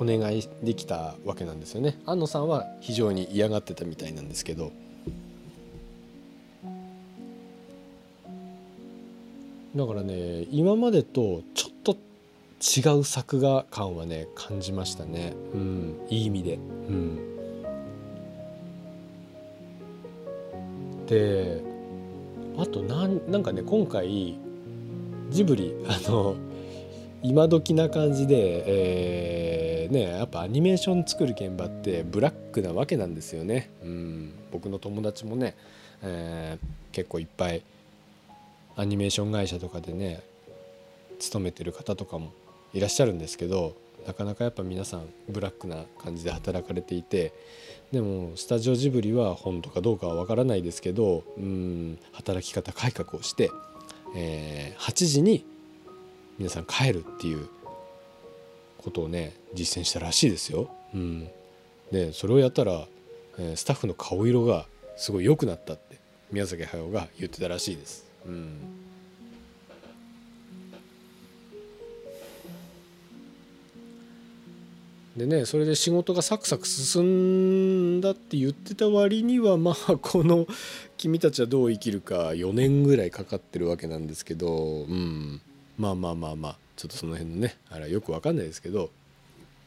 [0.00, 1.98] お願いできたわけなんですよね。
[2.06, 4.70] 安野さんは非常に嫌がってたみたいなんですけど。
[9.74, 11.96] だからね今までとちょっと
[12.60, 15.34] 違う作画感はね感じましたね。
[15.52, 16.54] うんいい意味で。
[16.54, 16.58] う
[16.92, 17.37] ん。
[21.08, 21.62] で
[22.58, 24.38] あとなんなんかね今回
[25.30, 26.36] ジブリあの
[27.22, 28.64] 今時な感じで、
[29.84, 33.70] えー、ねやっぱアニメーション作る現場ってブラックなわけなんですよね。
[33.82, 35.56] うん、僕の友達もね、
[36.02, 37.62] えー、結構いっぱい
[38.76, 40.22] アニメーション会社とかでね
[41.18, 42.32] 勤めてる方とかも
[42.72, 43.74] いらっしゃるんですけど
[44.06, 47.32] なかなかやっぱ皆さんブラックな感じで働かれていて
[47.92, 53.50] でもスタジオジブリは本とかどうかは分からないですけどうん働き方改革をして、
[54.14, 55.46] えー、8時に
[56.38, 57.48] 皆さん帰るっていう
[58.76, 60.70] ことをね実践したらしいですよ。
[60.94, 61.28] うん、
[61.90, 62.86] でそれをやったら、
[63.38, 65.98] えー、スタッフの顔色がすごい良くなったって
[66.30, 68.06] 宮崎駿が言ってたらしいです。
[68.26, 68.87] うん、
[75.18, 80.46] でねそれで仕事がサクサク進んだって言ってた割にはまあ この
[80.96, 85.40] 「君たちはどう生きるか」4年ぐらいかかってるわけなんですけど、うん、
[85.76, 88.90] まあまあまあまあちょっとその辺のねあれはよく分かんないですけど、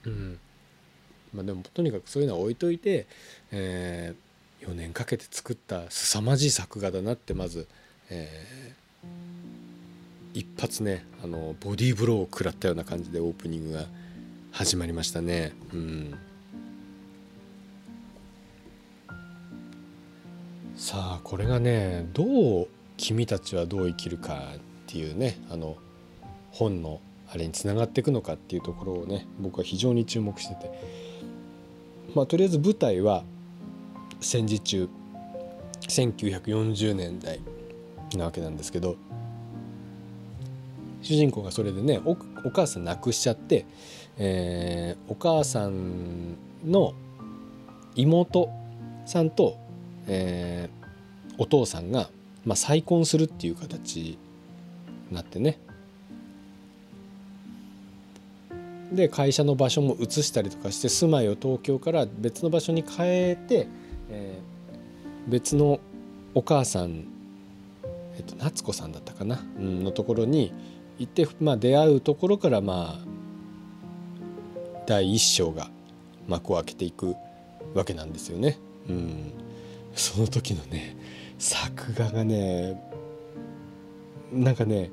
[0.06, 0.40] うん。
[1.34, 3.08] まあ、でもとにかくそういうのは置いといて、
[3.52, 7.68] えー、4年かけて作った凄まじい作画だなってまず、
[8.10, 13.86] えー、一発ねあのボディーブローを食らったような感じでオープニングが
[14.52, 15.54] 始まりましたね。
[15.74, 16.14] うん
[20.76, 25.78] さあこれがねどう君たちはどう生きるかっていうねあの
[26.50, 27.00] 本の
[27.32, 30.72] あれにつながっていくのかっていうところをね僕は非常に注目してて
[32.16, 33.24] まあとりあえず舞台は
[34.22, 34.90] 戦時中
[35.82, 37.40] 1940年代
[38.16, 38.98] なわけなんですけど
[41.02, 42.16] 主人公がそれでねお
[42.52, 43.66] 母さん亡くしちゃって、
[44.24, 46.94] えー、お母さんの
[47.96, 48.52] 妹
[49.08, 49.58] さんと、
[50.06, 52.08] えー、お父さんが、
[52.46, 54.18] まあ、再婚するっていう形に
[55.12, 55.58] なってね。
[58.92, 63.68] で会社の場所も移したりとかして住まいを東京から別の場所に変えて、
[64.12, 65.80] えー、別の
[66.36, 67.06] お母さん、
[68.18, 70.54] えっと、夏子さんだったかな、うん、のところに
[71.00, 73.11] 行って、まあ、出会うところからまあ
[74.86, 75.70] 第一章が
[76.28, 77.16] 幕を開けていく
[77.74, 78.58] わけなんですよね。
[78.90, 79.34] うん、
[79.96, 80.96] その時のね
[81.38, 82.82] 作画がね
[84.32, 84.92] なんかね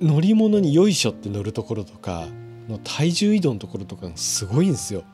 [0.00, 2.26] 乗り物によいしょって乗るところとか
[2.68, 5.04] の体重移動のところとかすごいんですよ。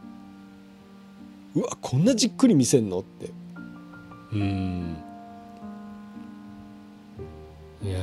[1.54, 3.30] うわこんなじっくり見せんのって
[4.32, 4.96] うん
[7.80, 8.00] いや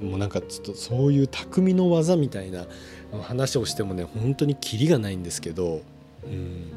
[0.00, 2.64] もうなんかちょっとそういう匠の技みたいな
[3.18, 5.82] 話をしてもね本当にキリがないんですけど
[6.24, 6.72] うん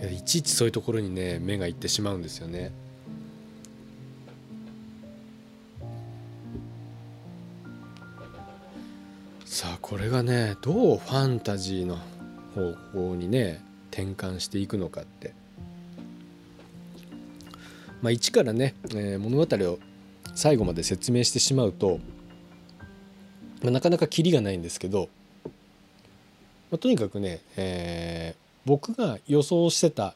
[0.00, 2.70] いやいちいちそういうところにね目がいってしまうんですよね。
[9.44, 11.98] さあこれがねどうファンタジーの
[12.54, 15.34] 方向にね転換していくのかって、
[18.00, 19.78] まあ、一からね、えー、物語を
[20.36, 21.98] 最後まで説明してしまうと、
[23.62, 25.08] まあ、なかなかキリがないんですけど、
[25.44, 25.50] ま
[26.76, 30.14] あ、とにかくね、えー、僕が予想してた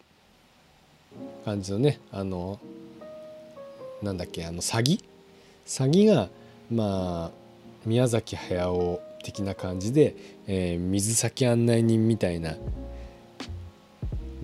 [1.44, 2.58] 感じのねあの
[4.02, 5.04] なんだっけあの詐欺
[5.66, 6.28] 詐欺が
[6.70, 7.30] まあ
[7.84, 10.14] 宮崎駿的な感じで、
[10.46, 12.56] えー、水先案内人みたいな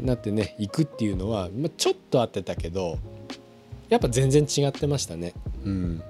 [0.01, 2.99] なってね行くっていうのは、まあ、ちょっと合ってたけど
[3.89, 5.33] やっぱ全然違ってましたね。
[5.65, 6.03] うん、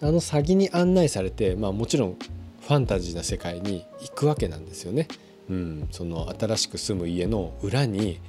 [0.00, 2.16] あの詐欺に案内されて、まあ、もちろん
[2.60, 5.08] ファンタジーな世界に行くわけなんですよね。
[5.48, 8.20] うん、その新しく住む家の裏に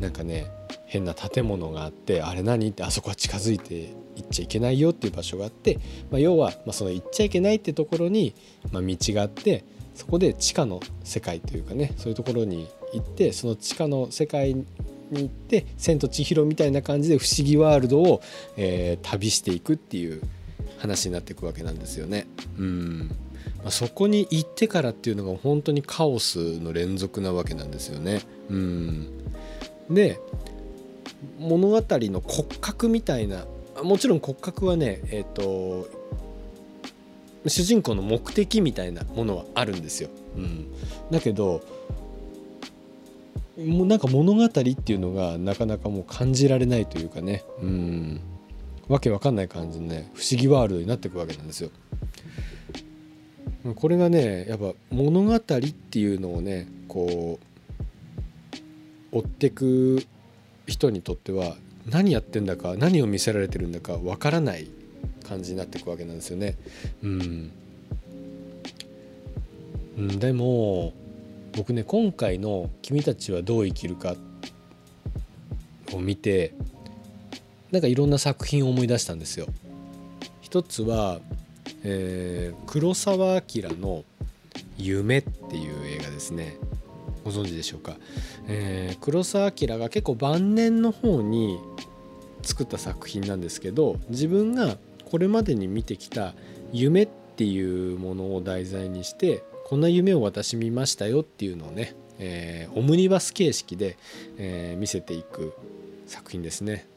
[0.00, 0.46] なんかね
[0.86, 5.78] 変な建物があってあれ何ってあそこは近づいて行っちゃいけないよっていう場所があって、
[6.10, 8.34] まあ、要は、まあ、その行っちゃいけないってところに、
[8.72, 14.64] まあ、道があってそこで地下の世界というかねそういうところに行ってその地下の世界に
[15.10, 18.22] 行って「千と千尋」みたいな感じで不思議ワールドを、
[18.56, 20.22] えー、旅していくっていう
[20.82, 22.26] 話になっていくわけなんですよね。
[22.58, 23.10] うん
[23.58, 28.20] まあ、そこに行ってからっていうのが本当にカオスの連続なわけなんですよね。
[28.50, 29.06] うん
[29.88, 30.18] で
[31.38, 33.46] 物語の骨格みたいな
[33.84, 35.88] もちろん骨格はねえっ、ー、と
[37.46, 40.08] 主人公の目的みたいなものはあるんですよ。
[40.36, 40.66] うん、
[41.12, 41.62] だけど
[43.56, 48.20] もうなんか物語っていうのがなかなかもう感じられないというかねうん
[48.92, 51.70] わけわかんない感じのね不思議ワールドになっていくわけなんですよ。
[53.74, 57.38] これがねやっぱ物語っていうのをねこ
[59.12, 60.04] う追ってく
[60.66, 61.56] 人にとっては
[61.88, 64.68] 何やってんだか何を見せられてるんだかわからない
[65.26, 66.58] 感じになっていくわけなんですよね。
[67.02, 67.50] うん、
[70.18, 70.92] でも
[71.56, 74.16] 僕ね今回の「君たちはどう生きるか」
[75.94, 76.52] を見て
[77.72, 79.46] なんかいろんな作品を思い出したんですよ。
[80.42, 81.20] 一つは、
[81.82, 84.04] えー、黒澤明の
[84.76, 86.56] 「夢」っていう映画ですね。
[87.24, 87.96] ご存知でしょうか、
[88.48, 91.58] えー、黒澤明が結構晩年の方に
[92.42, 94.76] 作った作品なんですけど自分が
[95.08, 96.34] これまでに見てきた
[96.72, 103.96] 夢っていうものを題材にしてこんな夢を私見ましたよっていうのをね、えー、オムニバス形式で、
[104.36, 105.54] えー、見せていく
[106.06, 106.91] 作品ですね。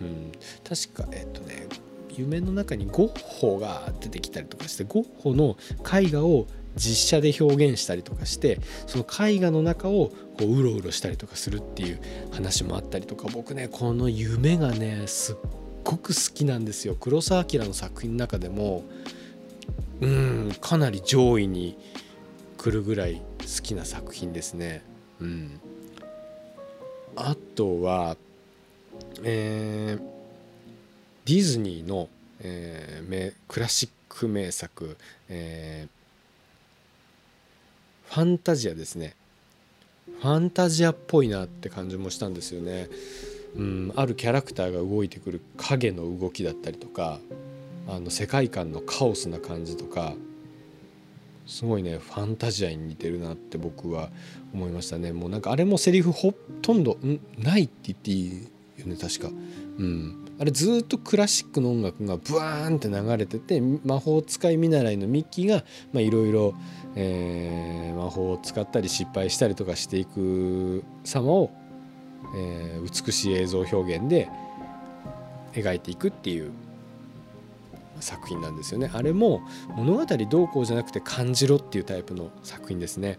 [0.00, 0.32] うん、
[0.64, 1.66] 確かえっとね
[2.16, 12.00] 夢の中にゴッホが出てきたりとかしてゴッホの絵画を実写で表現したりとかしてその絵画の中をこううろうろしたりとかするっていう
[12.32, 15.36] 話もあったりとか僕ねこの夢がねすっ
[15.84, 16.96] ごく好きなんですよ。
[16.98, 18.84] 黒澤明の作品の中でも
[20.00, 21.76] うんかなり上位に
[22.56, 24.82] くるぐらい好きな作品ですね。
[25.20, 25.60] うん、
[27.16, 28.16] あとは、
[29.22, 30.02] えー、
[31.26, 32.08] ディズニーの、
[32.40, 34.96] えー、クラシック名作、
[35.28, 39.14] えー、ファンタジアですね。
[40.20, 42.88] ファンタジアっぽいなって感じもしたんですよね。
[43.56, 47.18] うん、あるキャラクターが動いてくる影の動きだったりとか
[47.88, 50.14] あの世界観のカオスな感じとか
[51.46, 54.10] すごいねファンタジアに似てるなって僕は
[54.54, 56.96] 思いましたねもうなんかあれもセリフほとんど
[57.38, 58.48] ないって言っていい
[58.80, 59.28] よね確か。
[59.28, 60.26] うん。
[60.38, 66.54] あれずっとクラシックの音楽がブワーンって流れてて魔法使い見習いのミッキーがいろいろ
[67.94, 71.50] 魔法を使ったり失敗したりとかしていく様を、
[72.36, 74.28] えー、美しい映像表現で
[75.52, 76.52] 描いていくっていう
[78.00, 78.90] 作品なんですよね。
[78.94, 79.42] あれも
[79.76, 83.18] 物語どうこうじゃなくて感じろっていうタイプの作品ですね。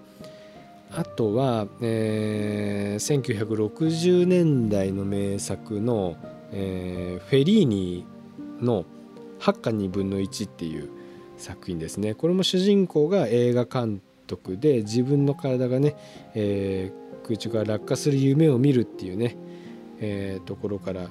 [0.94, 6.18] あとは、えー、1960年代の名作の、
[6.52, 8.06] えー、フェリーニ
[8.60, 8.86] の
[9.40, 10.90] 「八花2分の1」っていう
[11.38, 15.96] 作品ですねこれも主人公が映画監督で自分の体がね、
[16.36, 19.38] えー、空中から落下する夢を見るっていうね、
[20.00, 21.10] えー、ところから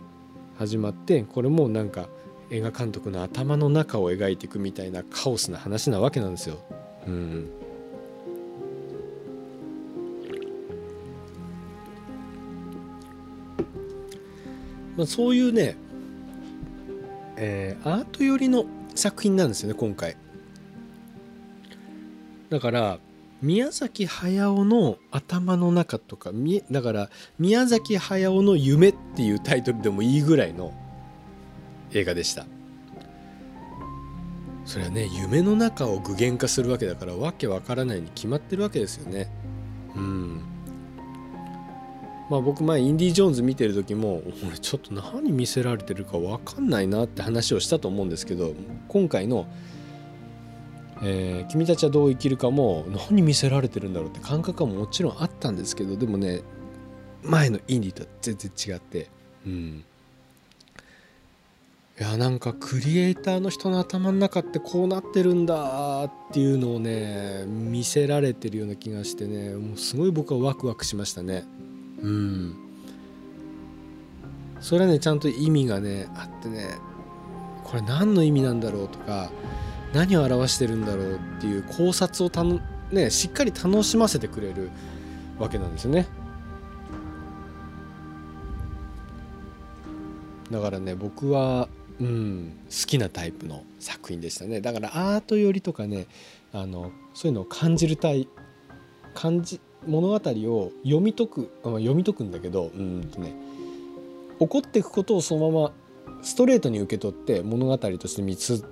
[0.59, 2.09] 始まってこれもなんか
[2.51, 6.59] 映画監督の頭の中を描いていくみたいなカオスな話なわけなんですよ。
[7.07, 7.51] うん
[14.97, 15.77] まあ、そういうね、
[17.37, 20.17] えー、アート寄りの作品なんですよね今回。
[22.51, 22.99] だから
[23.43, 26.31] 宮崎駿の頭の中とか
[26.71, 30.75] だから宮崎駿の夢っていうタイトルでもいいぐらいの
[31.93, 32.47] 映画でした。
[34.67, 39.29] それはね夢の中を具現化するわけだからわけわからないに決まってるわけですよね。
[39.97, 40.43] うん。
[42.31, 48.55] まあ僕前インディ・ジョーンズ見てる時も俺ちょっと何見せられてるか分かんないなって話をしたと思うんですけど
[48.89, 49.47] 今回の
[51.03, 56.43] えー、君たちはどう生きるかも何見せられてるんだろうって感覚はもちろんあったんですけどでもね
[57.23, 59.09] 前のインディとは全然違って、
[59.47, 59.85] うん、
[61.99, 71.45] いやなんかクリエイターの人の頭の中ってこうなってるんだっていうのをね見せられてるような気がしてねもうすごい僕はワクワクしましたね。
[72.03, 72.57] うん。
[74.61, 76.77] それはねちゃんと意味がねあってね
[77.65, 79.31] これ何の意味なんだろうとか
[79.95, 84.71] 何を表してるんだろうっていう考察をたの、ね、しっかり楽しませてくれる
[85.39, 86.07] わけなんですよね。
[90.51, 91.69] だからね僕は
[92.01, 94.63] うん、好きなタイプの作品でしたね。
[94.63, 96.07] だからアート寄りとかね
[96.53, 98.27] あのそういうのを感じるたい
[99.15, 103.35] 感じ物語を読み解く、読み解くんだけどうんとね
[104.39, 105.73] 起こっていくことをそのまま
[106.23, 108.65] ストレートに受け取って物語として見続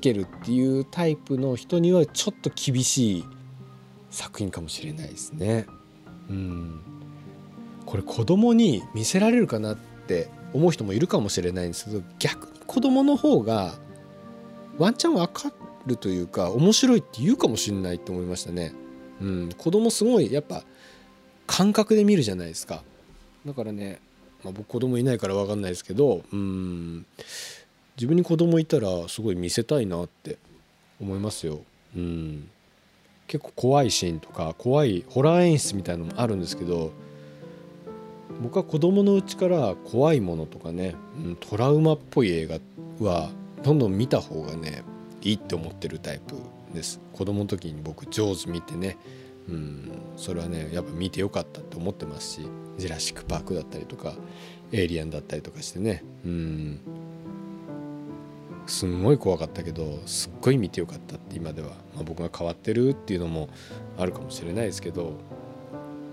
[0.00, 3.24] けるっていうタイプの人にはちょっと厳しい
[4.10, 5.66] 作品かもしれないですね。
[6.28, 6.80] うん
[7.84, 13.74] これ子供に見せられるかなって思う人もいるかもしれないんですけど逆に子供の方が
[14.76, 15.52] ワンチャン分か
[15.86, 18.72] るというか面白いって言うかもしれないって思いましたね。
[19.20, 20.62] うん、子供すごいやっぱ
[21.46, 22.82] 感覚で見るじゃないですか。
[23.46, 24.00] だからね、
[24.42, 27.06] まあ、僕子供いないから分かんないですけどうん
[27.96, 30.36] 自分に子供いたらすごい見せたいなって
[31.00, 31.60] 思いますよ。
[31.96, 32.48] うん
[33.26, 36.92] 結構怖いシーンとか怖いホラー演出みたいのもあるんですけど
[38.40, 40.94] 僕は子供のうちから怖いものとかね、
[41.24, 42.58] うん、トラウマっぽい映画
[43.00, 43.30] は
[43.62, 44.84] どんどん見た方がね
[45.22, 46.36] いいって思ってるタイプ
[46.72, 48.98] です子供の時に僕上手見てね
[49.48, 52.40] うんそれはねやっぱ見てよかったって思ってますし
[52.76, 54.14] 「ジュラシック・パーク」だったりとか
[54.72, 56.80] 「エイリアン」だったりとかしてねうん
[58.66, 63.48] すんごい怖かったけどすっごい見てよかったって今では、まあ、僕が変わってるっていうのも
[63.96, 65.12] あるかもしれないですけど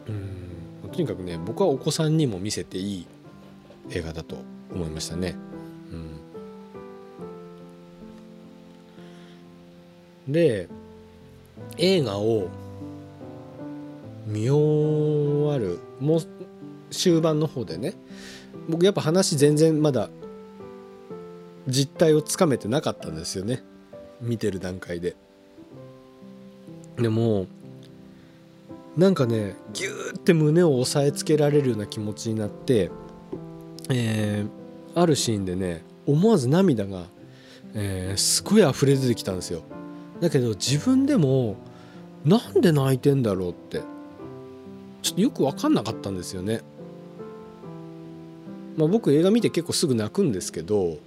[0.07, 3.07] うんとにかくね僕はお子さんにも見せていい
[3.89, 4.37] 映画だと
[4.73, 5.35] 思いましたね。
[10.27, 10.69] うん、で
[11.77, 12.49] 映画を
[14.25, 16.21] 見終わるもう
[16.91, 17.93] 終盤の方でね。
[18.69, 20.09] 僕やっぱ話全然まだ
[21.67, 23.63] 実態をつかめてなかったんですよね。
[24.21, 25.15] 見てる段階で。
[26.97, 27.47] でも
[28.95, 32.91] なんかねギューって胸を押さえつけられるような気持ちになって
[33.89, 37.03] えー、あるシーンでね思わず涙が、
[37.73, 39.63] えー、すごい溢れ出てきたんですよ。
[40.23, 41.57] だけど自分でも
[42.23, 43.81] なんで泣いてんだろうって
[45.01, 46.61] ちょっとよく分かんなかったんですよね
[48.77, 50.97] まあ僕映画見て結構すぐ泣くんですけど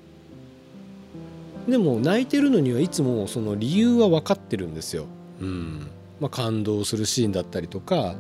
[1.66, 5.06] でも泣いてるのにはいつもその理由は分かってるんですよ。
[5.40, 5.88] うん
[6.20, 8.14] まあ、感動するシーンだったりとか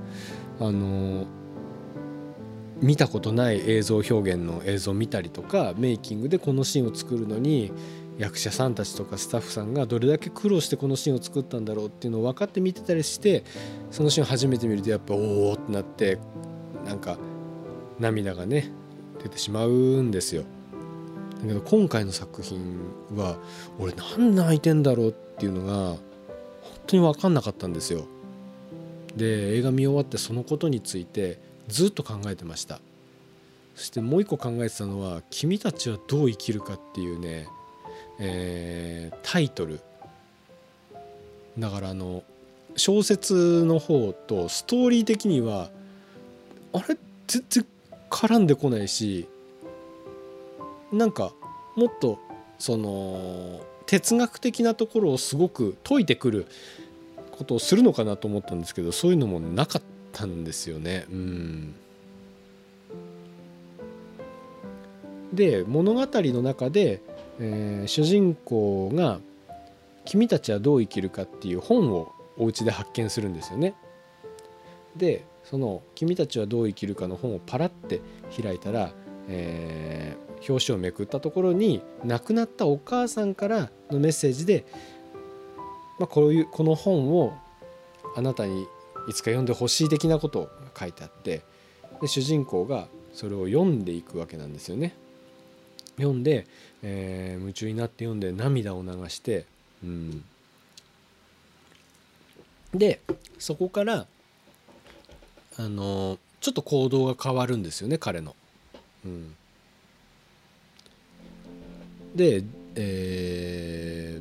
[0.58, 1.26] あの
[2.80, 7.72] 見たことない映像表現の映像を見たりとかメイキングでこのシーンを作るのに
[8.18, 13.44] 役者さんたちとかスタッフさんがどれだけ苦労してこのシーンを作ったんだろうっていうのを分かって見てたりして
[13.90, 16.18] そのシーンを初めて見るとやっぱおおってなって
[16.84, 17.18] なんか
[17.98, 18.70] 涙がね
[19.22, 19.70] 出てしまう
[20.02, 20.44] んですよ。
[21.40, 22.78] だけど今回の作品
[23.14, 23.36] は
[23.78, 25.98] 俺何で泣いてんだろうっていうのが本
[26.86, 28.06] 当に分かんなかったんですよ。
[29.16, 31.38] で映画見終わってそのことについて
[31.68, 32.80] ずっと考えてました
[33.74, 37.48] そしてもう一個考えてたのは「君たちはどう生きるか」っていうね、
[38.18, 39.80] えー、タイトル
[41.58, 42.22] だからあの
[42.76, 45.70] 小説の方とストーリー的には
[46.72, 46.96] あれ
[47.26, 47.66] 全然
[48.10, 49.28] 絡んでこないし
[50.92, 51.32] なんか
[51.74, 52.18] もっと
[52.58, 56.46] その哲学的なところをすごく解いてくる
[57.32, 61.06] ことをするのかなと思ったんですけどそういうのもなかったんですよね。
[61.10, 61.74] うん
[65.32, 67.02] で物語の中で、
[67.38, 69.20] えー、主人公が
[70.04, 73.74] 「君たちはどう生きるか」っていう本をお家で発見するんですよね。
[74.96, 78.00] でその「君たちはどう生きるか」の本をパラって
[78.40, 78.92] 開いたら、
[79.28, 84.64] えー、表紙をめくったところに亡くなったお母さんからのメッセージで、
[85.98, 87.34] まあ、こういうこの本を
[88.16, 88.66] あなたに
[89.08, 91.42] いつか読んでほしい的なことが書いてあって
[92.00, 94.94] で主人公がそれを読んでいくわけなんですよね。
[95.96, 96.46] 読んで、
[96.82, 99.44] えー、夢中になって読んで涙を流して、
[99.82, 100.24] うん、
[102.74, 103.00] で
[103.38, 104.06] そこから
[105.58, 108.36] あのちょっと行動が変わるんですよね彼の。
[109.04, 109.34] うん
[112.16, 112.42] で、
[112.74, 114.20] え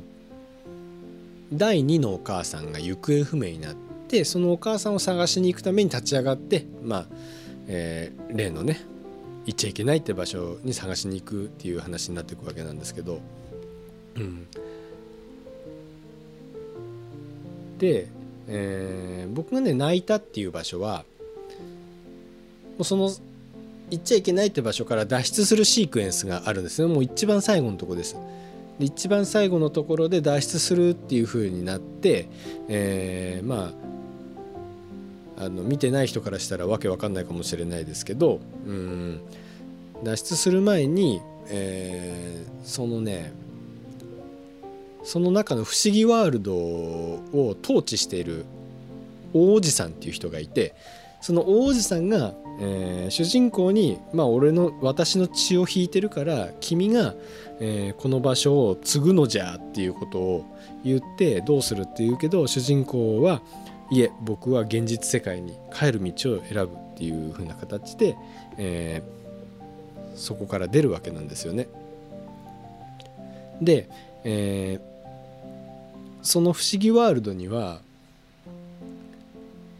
[1.50, 3.74] ー、第2のお母さんが行方不明になっ
[4.08, 7.06] てそのお母さんを探しに行くために立ち上がってまあ、
[7.68, 8.80] えー、例のね
[9.46, 13.20] 行っちゃいけないって場所に探しに行くっていう話になっていくわけなんですけど、
[14.16, 14.46] うん、
[17.78, 18.08] で、
[18.48, 21.04] えー、僕がね泣いたっていう場所は
[22.76, 23.10] もうその
[23.90, 26.92] 行っちゃいけないって場所から脱出するシークエンスがあるんですね。
[26.92, 28.16] もう一番最後のとこです。
[28.80, 32.28] で一番最後のところで脱出するっていう風になって、
[32.68, 33.95] えー、まあ
[35.38, 39.20] あの見てない人からしたらわけわかんないかもしれないですけどうん。
[40.02, 43.32] 脱出する前に、えー、そのね
[45.04, 48.44] その中の不思議ワールドを統治している
[49.32, 50.74] 大叔さんっていう人がいて
[51.20, 57.14] その大叔さんが、えー、主人公に、まあ、俺の私の血を引いてるから君が、
[57.60, 60.44] えー、この場所を継ぐのじゃっていうことを
[60.84, 63.42] 言ってどうするって言うけど主人公は
[63.90, 68.16] いえ僕は現実世界に帰る道を選ぶっていう風な形で、
[68.56, 71.68] えー、そこから出るわけなんですよね。
[73.60, 73.88] で、
[74.24, 75.04] えー、
[76.22, 77.80] その「不思議ワールド」には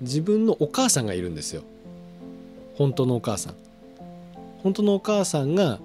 [0.01, 1.63] 自分のお母さんがいるんですよ
[2.77, 3.55] 本当のお母さん。
[4.63, 5.79] 本当のお母さんが、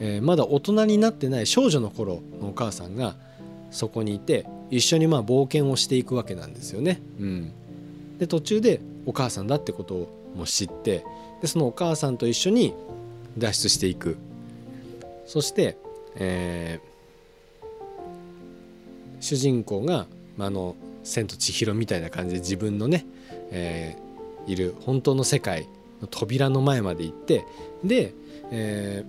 [0.00, 3.14] えー、まだ大人になってない少女の頃のお母さんが
[3.70, 7.00] そこにいて一緒にまあ冒険をしていくわけなんですよね。
[7.20, 7.52] うん、
[8.18, 11.04] で途中でお母さんだってことも知って
[11.40, 12.74] でそのお母さんと一緒に
[13.38, 14.16] 脱出していく
[15.26, 15.76] そして、
[16.16, 20.06] えー、主人公が、
[20.36, 23.06] まあ、あの「千と千尋」みたいな感じで自分のね、
[23.50, 25.68] えー、いる本当の世界
[26.00, 27.46] の扉の前まで行って
[27.82, 28.14] で、
[28.50, 29.04] え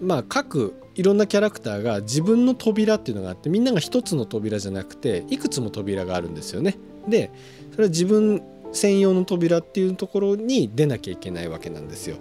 [0.00, 6.76] ー、まあ各いろんなキャラクターが自分の扉っていうのがあってみんなが一つの扉じゃなくていくつも扉があるんですよね。
[7.10, 7.30] で
[7.72, 8.42] それは自分
[8.72, 12.16] 専用の扉っていうところに出なきゃいけないわけなんですよ。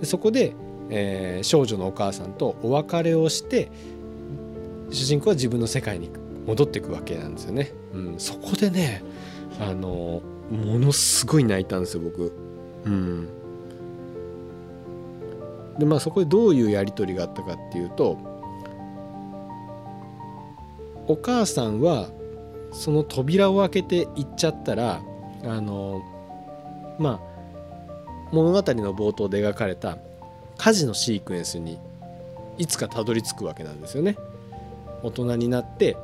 [0.00, 0.54] でそこで、
[0.90, 3.70] えー、少女のお母さんとお別れをして
[4.90, 6.10] 主人公は自分の世界に
[6.46, 7.72] 戻っていくわけなんですよね。
[7.94, 9.02] うん、そこでね
[9.60, 12.32] あのものすごい泣いたんですよ僕。
[12.84, 13.28] うん、
[15.78, 18.18] でまあそこでどういうやり取りがあったかっていうと
[21.06, 22.08] お母さんは
[22.74, 25.00] その扉を開けて行っちゃったら
[25.44, 26.02] あの
[26.98, 27.34] まあ
[28.32, 29.96] 物語の冒頭で描かれた
[30.58, 31.78] 火事のシークエンスに
[32.58, 34.16] いつかたどり着くわけなんですよね。
[35.02, 35.96] 大人になって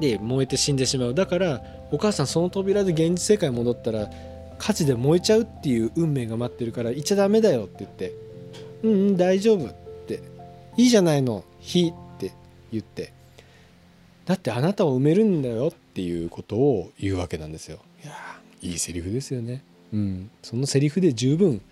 [0.00, 4.10] で燃えて死んでしまうだからお母さんその扉で現実世界戻ったら
[4.58, 8.12] 火事で燃えちゃうっていう運命が待ってるから行っちゃダメだよって言って
[8.82, 9.72] 「うんうん大丈夫」っ
[10.06, 10.20] て
[10.76, 12.32] 「いいじゃないの火」って
[12.72, 13.12] 言って
[14.28, 17.78] だってあなたを埋めるんだよっていうことを言うわけなんですよ。
[18.04, 18.12] いや
[18.60, 19.64] いいセリフですよね。
[19.90, 21.62] うん、そのセリフで十分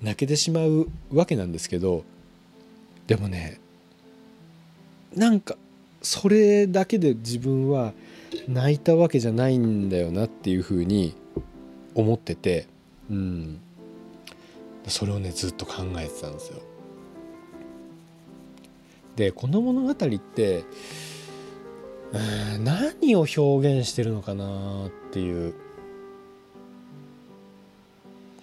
[0.00, 2.02] 泣けてしまうわけなんですけど
[3.06, 3.60] でもね
[5.14, 5.56] なんか
[6.00, 7.92] それだけで自分は
[8.48, 11.14] 泣いたわけじゃないんだよなっていうふうに
[11.94, 12.66] 思ってて、
[13.10, 13.60] うん、
[14.88, 16.62] それをねずっと考えてたんですよ。
[19.16, 20.64] でこの物語って
[22.60, 25.54] 何を表現してるのかなっていう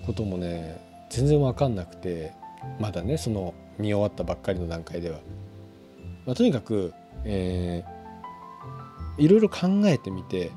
[0.05, 2.33] こともね全然分かんなくて
[2.79, 5.19] まだねその見終わったばっかりの段階では。
[6.25, 6.93] まあ、とにかく、
[7.23, 10.51] えー、いろいろ考えてみて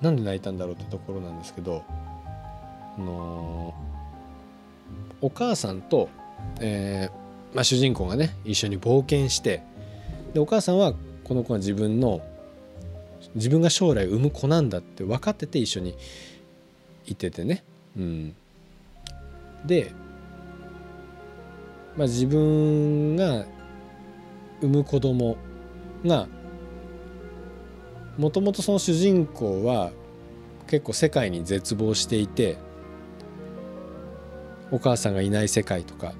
[0.00, 1.84] なんで泣いたんだろうってところなんですけど、
[2.96, 6.08] あのー、お母さんと、
[6.60, 9.62] えーまあ、主人公がね一緒に冒険して
[10.34, 10.94] でお母さんは
[11.24, 12.20] この子は自分の
[13.38, 15.94] 自分が将来産む子なんだって分かってて一緒に
[17.06, 17.64] いててね。
[17.96, 18.34] うん、
[19.64, 19.92] で、
[21.96, 23.46] まあ、自分が
[24.60, 25.36] 産む子供
[26.04, 26.26] が
[28.18, 29.92] もともとその主人公は
[30.66, 32.58] 結構世界に絶望していて
[34.70, 36.12] お母さんがいない世界とか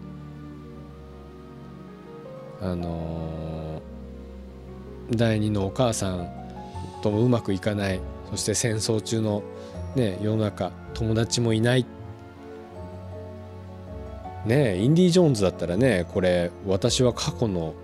[2.60, 6.37] あのー、第二のお母さん
[7.02, 9.42] ともうまくいかないそして戦争中の、
[9.96, 11.86] ね、世の中友達もいない
[14.46, 17.74] ねインディ・ジョーンズだったらねこれ私は過去の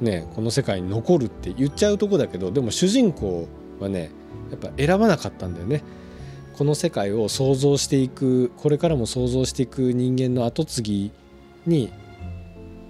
[0.00, 3.48] ねこの世界に残るって言っちゃうとこだけどでも主人公
[3.80, 4.10] はね
[4.50, 5.82] やっぱ選ばなかったんだよね。
[6.56, 11.12] この世界を想像していくこれからも想像していく人間の跡継ぎ
[11.66, 11.90] に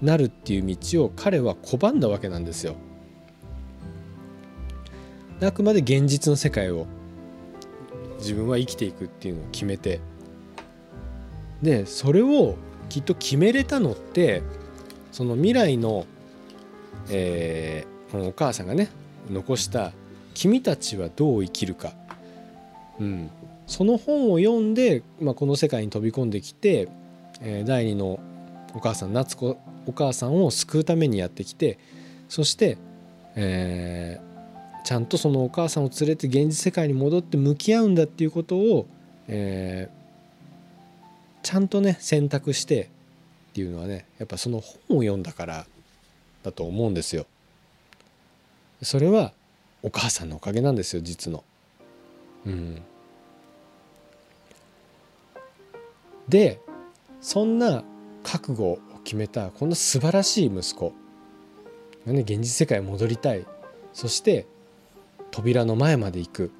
[0.01, 2.75] なるっていう道を彼は拒んだわけなんですよ。
[5.45, 6.87] あくまで現実の世界を
[8.19, 9.99] 自分は生きていくっていうのを決めて。
[11.61, 12.55] でそれを
[12.89, 14.43] きっと決めれたのって
[15.11, 16.05] その未来の、
[17.09, 18.89] えー、お母さんがね
[19.31, 19.93] 残した
[20.35, 21.93] 「君たちはどう生きるか」
[22.99, 23.29] うん、
[23.65, 26.89] その本を読んで、まあ、この世界に飛び込んできて、
[27.41, 28.19] えー、第二の
[28.75, 31.79] お母さん夏子お母さんを救うためにやってきて
[32.29, 32.77] そして、
[33.35, 34.32] えー、
[34.83, 38.87] ちゃんとそのお母さんを連れて現実世界に戻って向き合うんだっていうことを、
[39.27, 42.87] えー、ちゃんとね選択してっ
[43.53, 45.65] ていうのはねやっぱその本を読んだから
[46.43, 47.25] だと思うんですよ。
[48.81, 49.31] それは
[49.81, 51.43] お母さんのおかげなんですよ実の。
[52.45, 52.81] うん
[56.27, 56.59] で
[57.21, 57.83] そんな
[58.23, 60.93] 覚悟を決めたこんな素晴らしい息子
[62.07, 63.45] がね現実世界に戻りたい
[63.93, 64.47] そして
[65.33, 66.51] 扉の前まで行く。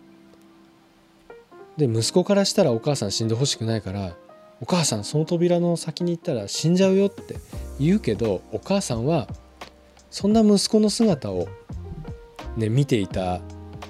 [1.78, 4.16] で息子からしたらお母さん死んでほしくないから
[4.62, 7.36] 「お母さんその扉の先に行ったら死んじゃうよ」って
[7.80, 9.28] 言うけどお母さんは
[10.12, 11.48] そんな息子の姿を
[12.58, 13.42] ね見ていた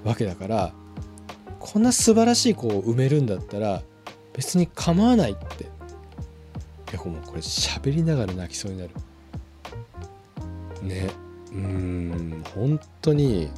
[0.05, 0.73] わけだから
[1.59, 3.81] こんな素晴らしい子を埋めるんだったら
[4.33, 5.65] 別に構わないって。
[5.65, 8.91] いやもうこれ喋りながら泣きそうになる。
[10.83, 11.09] ね
[11.51, 13.49] うん本当に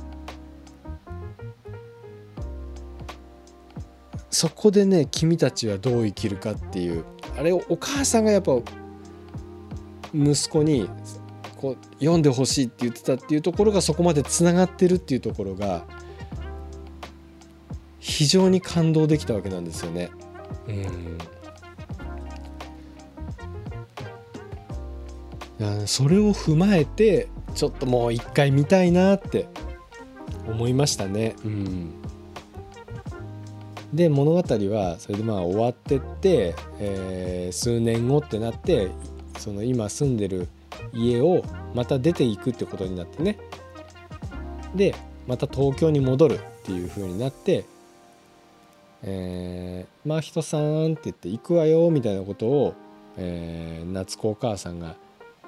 [4.35, 7.05] そこでね君たちはどう生きるかっていう
[7.37, 8.51] あれをお母さんがやっぱ
[10.13, 10.89] 息子に
[11.55, 15.85] こう読んでほしいって言ってたっていうところがそこまでつながってるっていうところが
[17.99, 20.11] 非常に感動できたわけなんですよね。
[20.67, 21.17] うん
[25.87, 29.47] それを踏まえてちょっともう一回見たいなって
[30.45, 31.37] 思いましたね。
[31.45, 32.04] うん
[33.95, 38.89] で物語はそれでまあ終わってって、えー、数年後ってなって
[39.39, 40.49] その今住んでる
[40.93, 41.43] 家を
[41.73, 43.39] また出ていくってことになってね。
[44.75, 44.93] で
[45.27, 47.65] また東京に戻るっていう風になって
[49.01, 52.73] 「えー、真人さん」って言って「行くわよ」みたいなことを、
[53.17, 54.97] えー、夏子お母さんが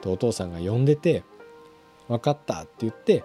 [0.01, 1.23] とお父さんが呼んでて
[2.07, 3.23] 「分かった」って言って、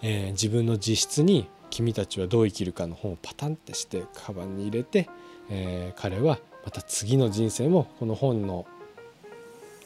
[0.00, 1.46] えー、自分の自室に
[1.76, 5.10] 君たちはどう生きるかの本をパタンってしてカバンに入れて、
[5.50, 8.66] えー、彼はまた次の人生もこの本の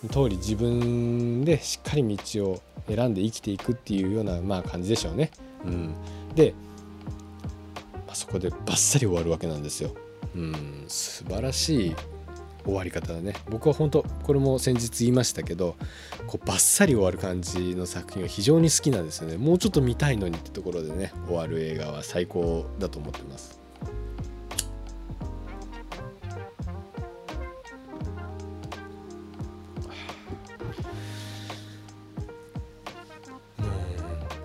[0.08, 5.32] 通り自分でしっかり道を選んで生きていくっていうようなまあ感じでしょうね。
[5.64, 5.92] うん、
[6.36, 6.54] で、
[8.06, 9.90] まあ、そこでバッサリ終わるわけなんですよ。
[10.36, 11.96] うん、素晴らしい
[12.64, 13.34] 終わり方だね。
[13.48, 15.76] 僕は本当これも先日言いましたけど
[16.26, 19.36] こうバッサリ終わる感じの作品は非常に好きなんですよね。
[19.36, 23.60] もうちょっと見たいのにってところでね終わる映画は最高だと思ってます。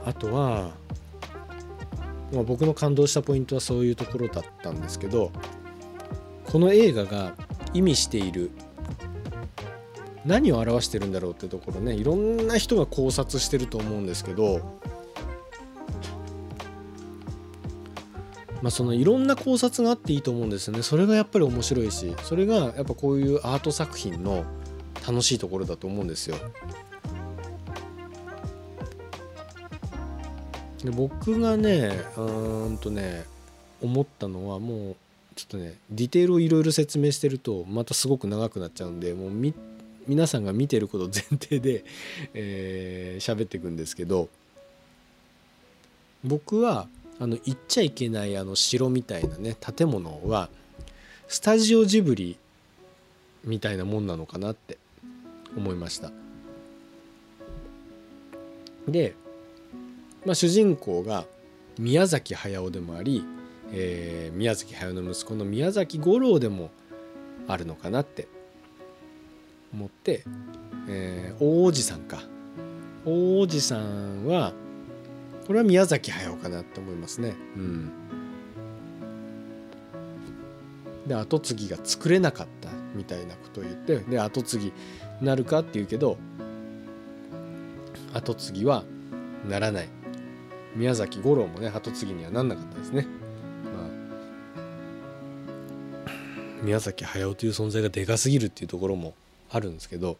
[0.07, 0.71] あとは、
[2.31, 5.31] まあ、僕の感動したポイントはそういうところだったんですけど
[6.45, 7.35] この映画が
[7.75, 8.51] 意味している。
[10.25, 11.93] 何を表してるんだろうってところね。
[11.93, 14.79] いろんな人が考察してると思うんですけど、
[18.61, 20.81] まあ、そのいろんな考察があっていいと思うんですよね。
[20.81, 24.43] それがやっぱり面白いしそれがやっぱこういうアート作品の
[25.07, 26.37] 楽しいところだと思うんですよ。
[30.83, 33.25] で僕がねうんとね
[33.81, 34.95] 思ったのはもう
[35.35, 39.53] ちょっとねディテールをいろいろ説明してるとまたすごく長くなっちゃうんでもうみ
[40.07, 41.83] 皆さんが見てること前提で喋、
[42.35, 44.29] えー、っていくんですけど
[46.23, 46.87] 僕は
[47.19, 50.49] あの行っちゃいけないあの城みたいなね建物は
[51.27, 52.37] スタジオジブリ
[53.43, 54.77] みたいなもんなのかなって
[55.55, 56.11] 思いました。
[58.87, 59.15] で、
[60.25, 61.25] まあ、主人公が
[61.79, 63.23] 宮崎駿でもあり
[63.71, 66.71] えー、宮崎駿の息子の宮崎五郎でも
[67.47, 68.27] あるのかなって
[69.73, 70.23] 思って、
[70.87, 72.21] えー、大おじさんか
[73.05, 74.53] 大おじさんは
[75.45, 77.35] これは宮崎駿かなって思いますね。
[77.55, 77.91] うん、
[81.07, 84.73] で後継ぎが作れなかったみたいなことを言ってで後継ぎ
[85.21, 86.17] なるかって言うけど
[88.13, 88.83] 後継ぎは
[89.47, 89.89] ならない
[90.75, 93.05] 宮崎五郎もね後継ぎにはなんなかったですね。
[96.65, 99.13] 宮崎駿という存在がでかすぎるっていうところも
[99.51, 100.17] あるんですけど。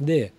[0.00, 0.32] で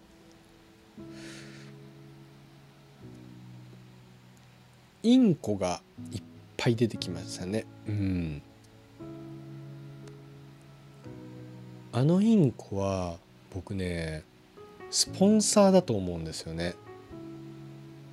[5.04, 5.82] インコが
[6.12, 6.22] いっ
[6.56, 7.66] ぱい出てきましたね。
[7.88, 8.42] うん。
[11.92, 13.18] あのインコは
[13.54, 14.24] 僕ね
[14.92, 16.76] スポンサーだと思うんですよね。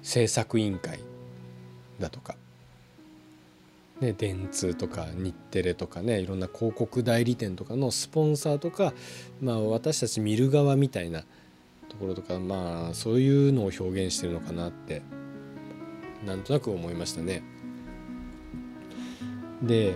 [0.03, 1.01] 制作委員会
[2.01, 2.37] だとか。
[4.01, 8.93] ね、電通とか日テレとかねいろんな広告代理店とかのスポンサーとか、
[9.41, 11.25] まあ、私たち見る側みたいな
[11.89, 15.01] ところとかまあそういうのを表現してるのかなって
[16.27, 17.43] なんとなく思いましたね。
[19.63, 19.95] で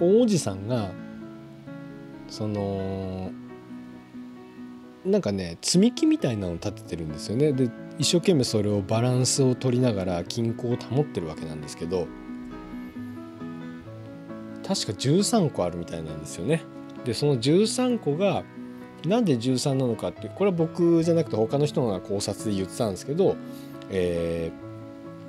[0.00, 0.90] 王子さんが
[2.28, 3.30] その
[5.04, 12.06] なんかね積み木みたいなのを立ててるんですよねで一生懸命それをバランスを取りながら均衡を保ってるわけなんですけど
[14.68, 16.62] 確か13個あるみたいなんですよね。
[17.04, 18.44] でその13個が
[19.06, 23.36] なんで13なのかってこれは僕じゃなくて他の人が考察で言ってたんですけど、
[23.88, 24.52] え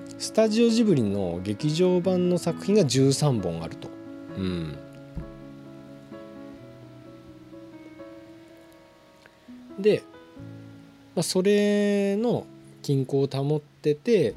[0.09, 3.87] ー、スタジオジブリの劇場版の作品が13本あると。
[4.37, 4.77] うん、
[9.79, 10.03] で、
[11.15, 12.45] まあ、それの
[12.81, 14.35] 均衡を保ってて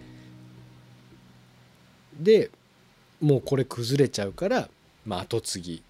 [2.20, 2.50] で
[3.20, 4.68] もうこれ崩れちゃうから、
[5.06, 5.82] まあ、後継ぎ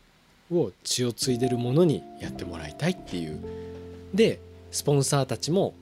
[0.51, 3.41] を血を継いでるものにやってもらいたいっていう
[4.15, 4.41] で
[4.71, 5.75] スポンサーたちも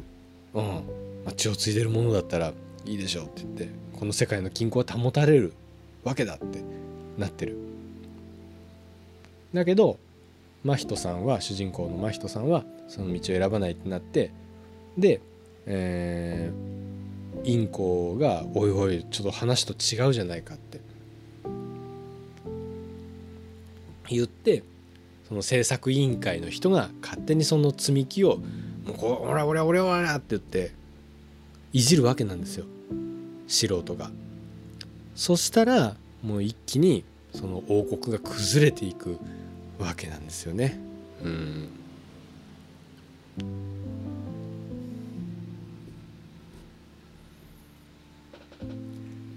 [0.54, 0.82] 「うん、ま
[1.28, 2.52] あ、血を継いでるものだったら
[2.84, 3.68] いいでしょう」って言って
[3.98, 5.52] この世界の均衡は保たれる
[6.04, 6.62] わけだって
[7.18, 7.56] なってる。
[9.52, 9.98] だけど
[10.64, 14.30] 真人さんは主人公の真人さんはその道を選ばないってなって
[14.96, 15.20] で、
[15.66, 20.80] えー、インコが「おいおいちょっと話と違うじゃないか」って
[24.10, 24.62] 言って
[25.28, 28.38] その制作委員会の人が勝手にその積み木を
[28.86, 30.72] 「もうこほらおらおらほら」って言って
[31.72, 32.64] いじるわけなんですよ
[33.46, 34.10] 素人が。
[35.14, 37.04] そしたらもう一気に
[37.34, 39.18] その王国が崩れていく
[39.78, 40.78] わけなんですよね。
[41.22, 41.68] うん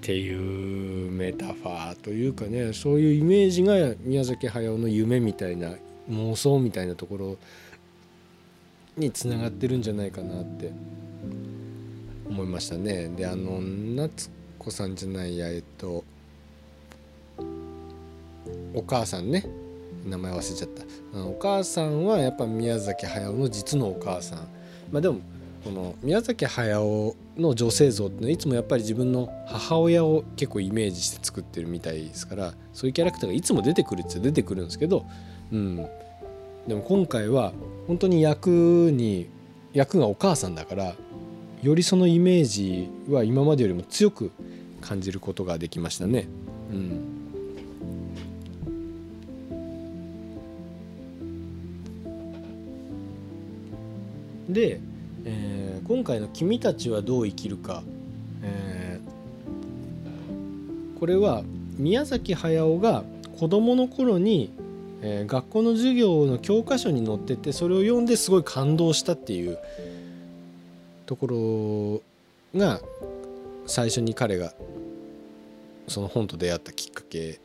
[0.01, 5.73] っていうメタファーというかねそういうイメージが宮崎駿の夢みたいな
[6.09, 7.37] 妄想みたいなところ
[8.97, 10.71] につながってるんじゃないかなって
[12.27, 13.09] 思いましたね。
[13.09, 16.03] であの夏子さんじゃないやえっと
[18.73, 19.45] お母さんね。
[20.03, 20.83] 名前忘れちゃった。
[21.19, 24.39] お母さんはやっぱ宮崎駿の実のお母さん。
[24.91, 25.19] まあでも
[25.63, 35.05] この宮崎駿の女性像っていつもやっぱり自分の母親を結構イメージして作ってるみたいですからそういうキャラクターがいつも出てくるって出てくるんですけど、
[35.51, 35.75] うん、
[36.67, 37.53] でも今回は
[37.87, 38.49] 本当に役
[38.91, 39.29] に
[39.73, 40.95] 役がお母さんだから
[41.61, 44.31] よりそのイメージは今までよりも強く
[44.81, 46.27] 感じることができましたね。
[46.71, 47.21] うん
[54.49, 54.81] で
[55.25, 57.83] えー、今回の「君たちはどう生きるか」
[58.43, 61.43] えー、これは
[61.77, 63.03] 宮崎駿が
[63.39, 64.51] 子どもの頃に、
[65.01, 69.57] えー、学校の授業の教科書に載っててそれを読んですごい感動したっていう
[71.05, 72.01] とこ
[72.53, 72.81] ろが
[73.67, 74.53] 最初に彼が
[75.87, 77.39] その本と出会ったきっかけ。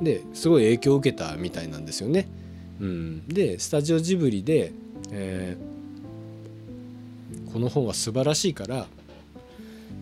[0.00, 2.28] ですごい影響を受けたみたいなんですよね。
[2.80, 4.72] うん、でスタジオジブリで、
[5.10, 5.77] えー
[7.52, 8.86] この本は素晴らしいから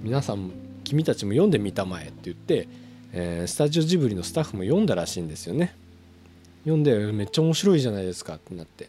[0.03, 0.51] 皆さん
[0.85, 2.69] 君たちも読んでみたまえって言って、
[3.13, 5.75] えー、スタジオジブリのスタッフも読んだらしいんですよね。
[6.63, 8.89] 読んでめっちゃ面白いじゃないですかってなってっ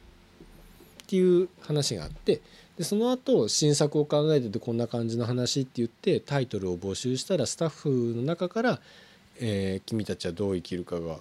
[1.07, 2.41] ていう話があって
[2.77, 8.81] でその後新作を考えててこんな感じの話って言ってタイトルを募集したらスタッフの中から
[9.39, 11.19] 「えー、君たちはどう生きるかが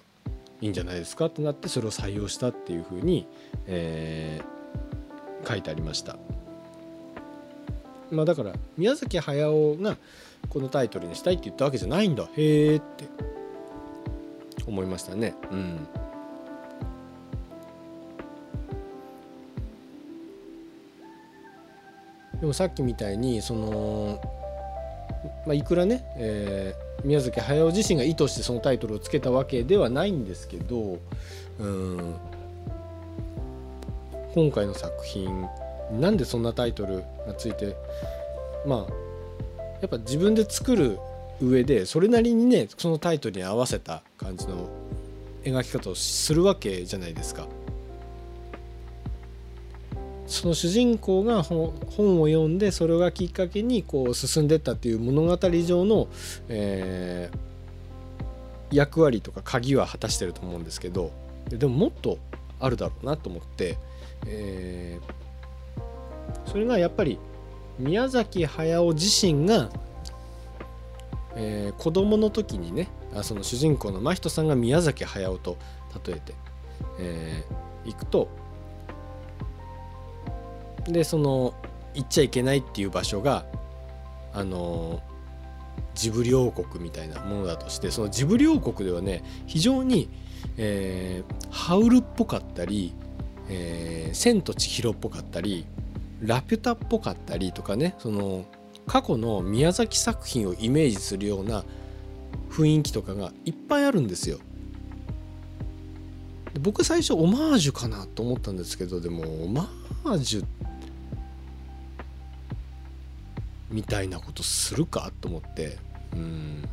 [0.61, 3.27] いいんじゃないですか」ってなってそれを採用したっていうふうに、
[3.67, 6.17] えー、書いてありました。
[8.11, 9.97] まあだから宮崎駿が
[10.49, 12.27] このタイトルにしたいって言ったわけじゃないんだ。
[12.35, 13.05] へえって。
[14.67, 15.33] 思いましたね。
[15.51, 15.87] うん。
[22.39, 24.21] でもさっきみたいにその、
[25.47, 30.99] まあ、いくらね、えー、宮崎駿自身が意図してそのタイトルをつけたわけではないんですけど
[31.59, 32.15] うん。
[34.35, 35.47] 今回の作品
[35.91, 37.75] なんでそんなタイトルがついて
[38.65, 38.93] まあ
[39.81, 40.99] やっぱ自分で作る
[41.41, 44.67] 上でそれなりにねそのタイトルに合わせた感じの
[45.43, 47.47] 描き方をするわけじゃないですか。
[50.27, 56.09] その主人公が本を読んでそれがきっかけにこう進んでったっていう物語上の、
[56.49, 61.11] えー、役割とか鍵は果たしてると思うんですけど
[61.47, 62.17] でももっと
[62.59, 63.77] あるだろうなと思って、
[64.25, 65.13] えー、
[66.45, 67.19] それがやっぱり
[67.79, 69.69] 宮崎駿自身が、
[71.35, 75.57] えー、子供の時にねあその主人公の真人さんが宮崎駿と
[76.05, 76.33] 例えて、
[76.99, 78.29] えー、行くと
[80.87, 81.53] でその
[81.93, 83.45] 行っちゃいけないっていう場所が
[84.33, 85.01] あの
[85.95, 90.09] ジブリ王国みたいなものだとしてそのジブリ王国ではね非常に、
[90.57, 92.93] えー、ハウルっぽかったり、
[93.49, 95.65] えー千と千尋」っぽかったり
[96.21, 98.45] 「ラピュタ」っぽかったりとかねその
[98.85, 101.63] 過去の宮崎作品をイメージするような
[102.49, 104.39] 雰囲気とかがいっぱいあるんですよ。
[106.53, 110.45] で僕最初オマージュかなと思ったんですけどでもオマージュ
[113.69, 115.77] みたいなことするかと思って
[116.13, 116.63] うん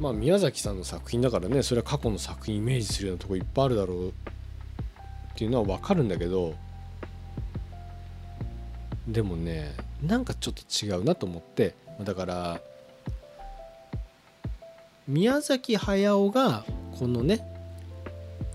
[0.00, 4.12] まあ宮崎さんの作品だからねそれは過去の作品イメージするようなとこいっぱいあるだろう
[5.36, 6.54] っていうのは分かるんだけど
[9.06, 12.60] でもねなんかちょっと違うなと思ってだから
[15.06, 16.64] 宮崎駿が
[16.98, 17.46] このね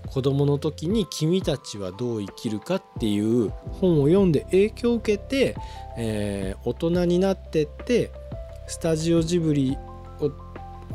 [0.06, 5.56] 子供の時に「君たちはどう生きるか」っていう本を読んで影響を受けて、
[5.96, 8.10] えー大人になってって
[8.66, 9.78] スタジオジブリ
[10.20, 10.30] を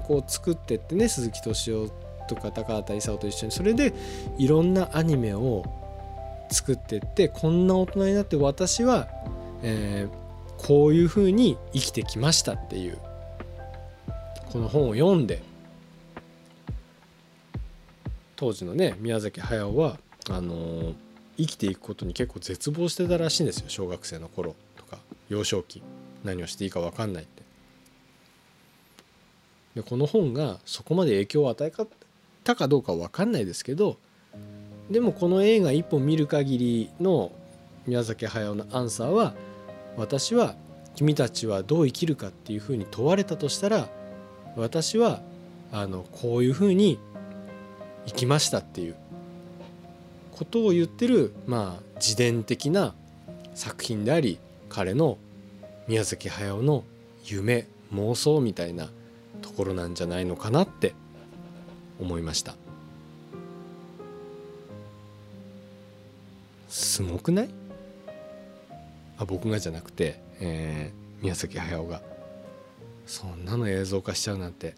[0.03, 3.93] こう作ってってね鈴木敏夫とか高畑勲と一緒にそれで
[4.38, 5.63] いろんなアニメを
[6.49, 9.07] 作ってってこんな大人になって私は、
[9.63, 12.97] えーこういう風に生きてきましたっていう
[14.51, 15.43] この本を読んで
[18.36, 19.99] 当時のね宮崎駿は
[20.32, 20.95] あのー
[21.38, 24.97] 生きていくことに結構絶望してたらしいんですよ小学生の頃とか
[25.30, 25.84] 幼少期
[26.23, 27.43] 何をしていいか分かんないって。
[29.75, 31.86] でこの本がそこまで影響を与えか
[32.47, 33.97] たかどうかは分かんないですけど
[34.89, 37.33] でもこの映画一本見る限りの
[37.85, 39.35] 宮崎駿のアンサーは
[39.97, 40.55] 私は
[40.95, 43.89] 君たちはどう生きるかっていうふうに問われたとしたら
[44.55, 45.21] 私は
[45.73, 46.99] あのこういうふうに
[48.05, 48.95] 生きましたっていう
[50.31, 52.95] ことを言ってるまあ自伝的な
[53.55, 54.39] 作品であり
[54.69, 55.17] 彼の
[55.87, 56.85] 宮崎駿の
[57.25, 58.89] 夢妄想みたいな
[59.41, 60.95] ところなんじゃないのかなって
[61.99, 62.55] 思いました。
[66.69, 67.49] すごくない？
[69.17, 72.01] あ僕がじゃなくて、えー宮崎駿が。
[73.07, 74.75] そんなの映像化しちゃうなんて。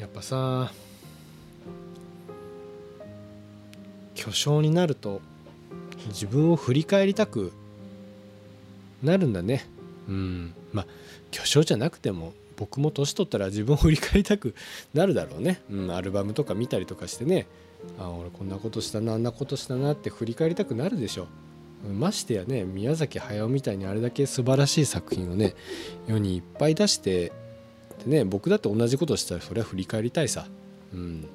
[0.00, 0.72] やっぱさ
[4.14, 5.20] 巨匠になると
[6.08, 7.52] 自分を振り返りたく
[9.02, 9.64] なるんだね。
[10.08, 10.54] うん。
[10.72, 10.86] まあ
[11.30, 14.54] 巨匠じゃなくても僕も年取ったら自分を振り返りたく
[14.94, 17.46] なるだろうね、うん、アルバムとか見たりとかしてね。
[17.98, 21.28] あ俺こんなことしたなあんなことしたなって振り返りたくなるでしょ
[21.88, 21.92] う。
[21.92, 25.54] ましてやね宮崎駿みたいにあれだけ素晴らしい作品をね
[26.08, 27.30] 世にいっぱい出して
[28.04, 30.46] でね僕だって同じことしたらそれは振り返りたいさ。
[30.92, 31.28] うん。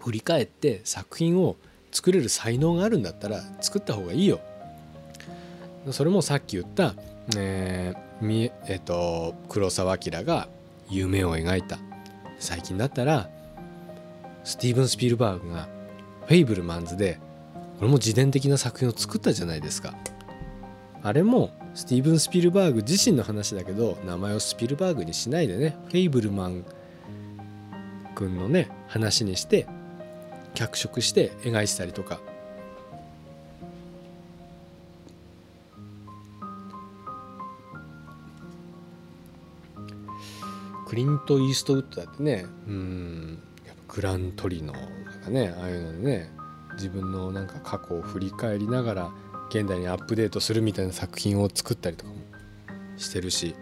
[0.00, 1.56] 振り返って作品を
[1.92, 4.40] 作れる才能があるんだったら作った方がいいよ。
[5.90, 6.94] それもさっき言った、
[7.36, 10.48] えーみえっと黒澤明が
[10.88, 11.78] 夢を描いた。
[12.38, 13.28] 最近だったら
[14.44, 15.68] スティーブン・スピルバーグが
[16.26, 17.18] 「フェイブルマンズ」で
[17.78, 19.94] これも自伝的な作品を作ったじゃないですか。
[21.02, 26.64] あれもスティーブン・スピルバーグ自身の話だけど名前をスピルバーグにしないでねフェイブルマン
[28.14, 29.66] 君のね話にして
[30.54, 32.20] 脚色して描いてたりとか。
[40.94, 42.46] クリント・イーストウッドだってね。
[42.68, 43.42] うん。
[43.66, 44.78] やっぱグラントリノと
[45.24, 46.30] かねああいうのでね
[46.74, 49.10] 自分のなんか過去を振り返りながら
[49.50, 52.18] 現代にアップデートするみたいな作品を作ったりとかも
[52.96, 53.56] してるし。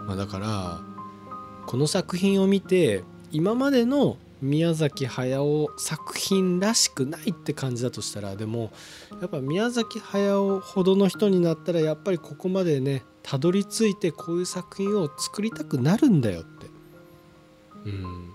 [0.00, 0.80] まあだから
[1.68, 8.72] この作品を見て今までの宮崎駿作品らしくないって感じだとしたらでも
[9.20, 16.66] やっぱ宮崎駿ほどの人になったらやっぱりここまでねたどり着いてこういう作品を作りたくなるんだよって。
[17.84, 18.32] うん。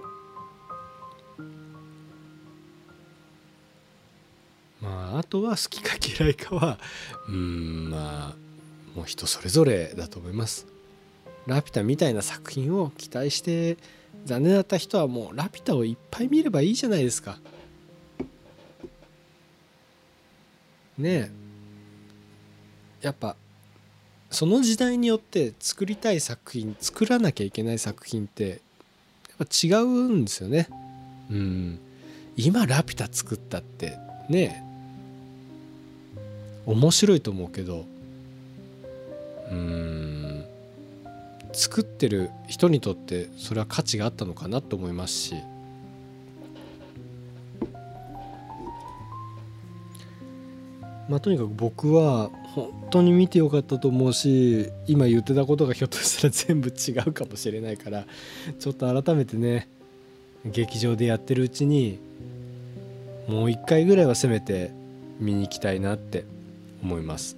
[4.79, 6.77] まああとは好きか嫌いかは
[7.27, 10.67] うんまあもう人それぞれだと思います。
[11.47, 13.77] ラピュタみたいな作品を期待して
[14.25, 17.39] 残念だった人はもうラピュタをいっぱい見ればいいじゃないですか。
[20.99, 21.31] ねえ。
[23.01, 23.35] やっぱ
[24.33, 28.61] その時代によって作りたい作品作らなきゃいけない作品って
[29.39, 30.67] やっぱ違うんですよね。
[31.29, 31.79] うん。
[32.35, 33.95] 今ラピュタ作ったって
[34.27, 34.63] ね
[36.65, 37.85] 面白いと思うけど
[39.51, 40.45] うん。
[41.53, 45.35] 作ってる人にとってそれは価値があったのかなと思いますし。
[51.09, 58.05] まあとにかく僕は本当に見てよかったと思うし今言ってたことがひょっとしたら全部違うかもしれないから
[58.59, 59.67] ちょっと改めてね
[60.45, 61.99] 劇場でやってるうちに
[63.27, 64.71] もう一回ぐらいはせめて
[65.19, 66.25] 見に行きたいなって
[66.83, 67.37] 思います。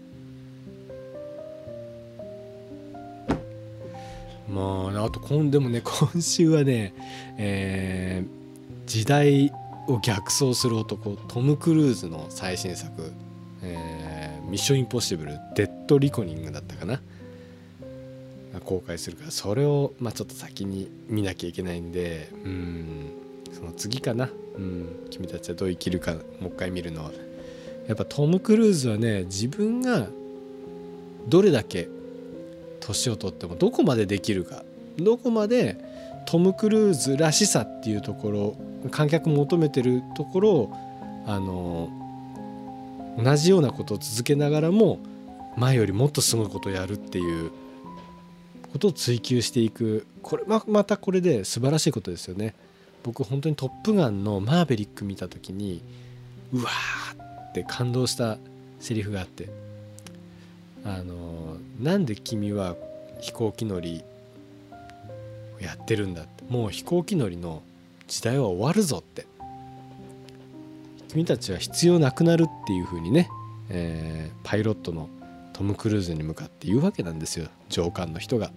[4.50, 6.94] まああと今でもね今週はね、
[7.38, 9.52] えー、時代
[9.88, 13.12] を逆走する男トム・クルーズの最新作
[13.66, 17.02] 「えー、ミッション・インポッシブル・デッド・リコニング」だったかな？
[18.64, 23.10] 公開するからそれを、まあ、ちょっと先に見なきゃいけないんでうん
[23.52, 27.12] その次かな、うん、君たちはどう生きるかもう一回見るのは。
[27.88, 30.08] やっぱトム・クルーズはね自分が
[31.28, 31.88] どれだけ
[32.80, 34.64] 年を取ってもどこまでできるか
[34.98, 35.78] どこまで
[36.26, 40.74] トム・クルーズらしさっていうところ観客求めてるところを
[41.28, 41.90] あの
[43.18, 45.00] 同じようなことを続けながらも
[45.58, 47.52] 前よりもっとすごいことをやるっていう
[48.74, 50.06] ことを追求していく。
[50.22, 52.56] これままたこれで素晴らしいことですよね。
[53.04, 55.82] 僕本当に「トップガン」のマーヴェリック見た時に
[56.52, 58.38] うわーって感動した
[58.80, 59.50] セリフがあって
[60.84, 62.76] あのなんで君は
[63.22, 64.04] 飛行機乗り
[65.62, 66.44] やってるんだって。
[66.50, 67.62] もう飛行機乗りの
[68.08, 69.26] 時代は終わるぞって。
[71.10, 73.30] 君たちは必要なくなるっていう風にね、
[73.70, 75.10] えー、パイロットの
[75.54, 77.48] トム・クルーズに向かって言うわけなんですよ。
[77.70, 78.52] 上官の人が。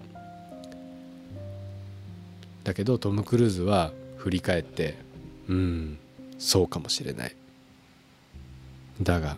[2.65, 4.99] だけどトム・クルーズは振り返って
[5.49, 5.99] うん
[6.39, 7.37] そうかもしれない。
[9.01, 9.37] だが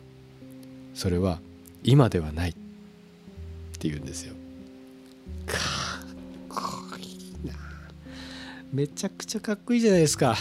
[0.95, 1.41] それは
[1.83, 2.53] 今ではないっ
[3.79, 4.35] て言うんですよ。
[5.47, 5.59] かっ
[6.49, 7.53] こいいな。
[8.73, 10.37] めちゃくちゃかっこいいじゃないですか。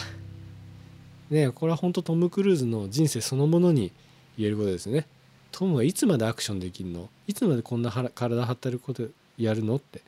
[1.29, 3.91] ねこれは本当トム・クルーズの人生そのものに
[4.37, 5.05] 言えることですね。
[5.51, 7.09] トムはいつまでアクションできるの？
[7.27, 9.03] いつまでこんな体張ったること
[9.37, 10.01] やるのって。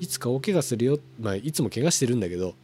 [0.00, 0.98] いつか大怪我するよ。
[1.20, 2.54] まあいつも怪我してるんだけど。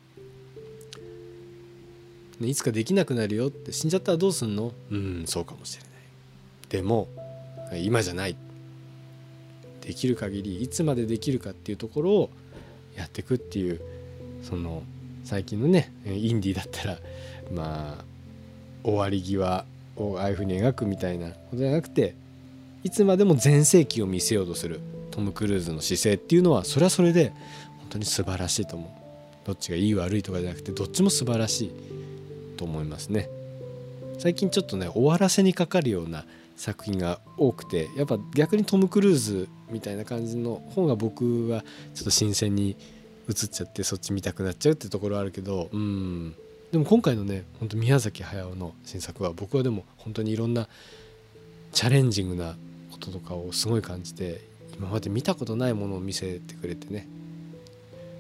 [2.41, 3.73] ねいつかできなくなるよって。
[3.73, 4.73] 死んじゃったらどうすんの？
[4.91, 5.93] うんそうかもしれない。
[6.69, 7.09] でも
[7.75, 8.37] 今じゃない。
[9.81, 12.31] できる限りいつまでできるかっていうところを
[12.97, 13.81] やっていくっていう
[14.43, 14.83] その
[15.33, 16.99] 最近のねインディーだったら
[17.51, 18.05] まあ
[18.85, 19.65] 終わり際
[19.97, 22.15] をああいうふうに描くみたいなことじゃなくて
[22.85, 24.81] いつまでも全盛期を見せようとする
[25.11, 29.47] トム・クルーズの姿勢っていうのはそれはそれで本当に素晴らしいと思う。
[29.47, 31.73] どっちがいい悪いとかじゃなくてどっちも素晴らしい
[32.59, 33.31] と思いますね。
[34.19, 36.27] 最近ちょっとね終わらせにかかるような
[36.59, 41.65] 作品が多くてやっぱ逆にトム・クルーズみたいな感じの方が僕は
[41.95, 42.77] ちょっと新鮮に
[43.33, 46.35] 映っちゃってそっち見たくなっちゃうってところあるけどうん。
[46.71, 50.69] でも今回のねほんと宮崎駿の新作は僕はでも本当にいろんな
[51.73, 52.57] チャレンジングな
[52.91, 54.41] こととかをすごい感じて
[54.77, 57.07] 今まで見たことないものを見せてくれてね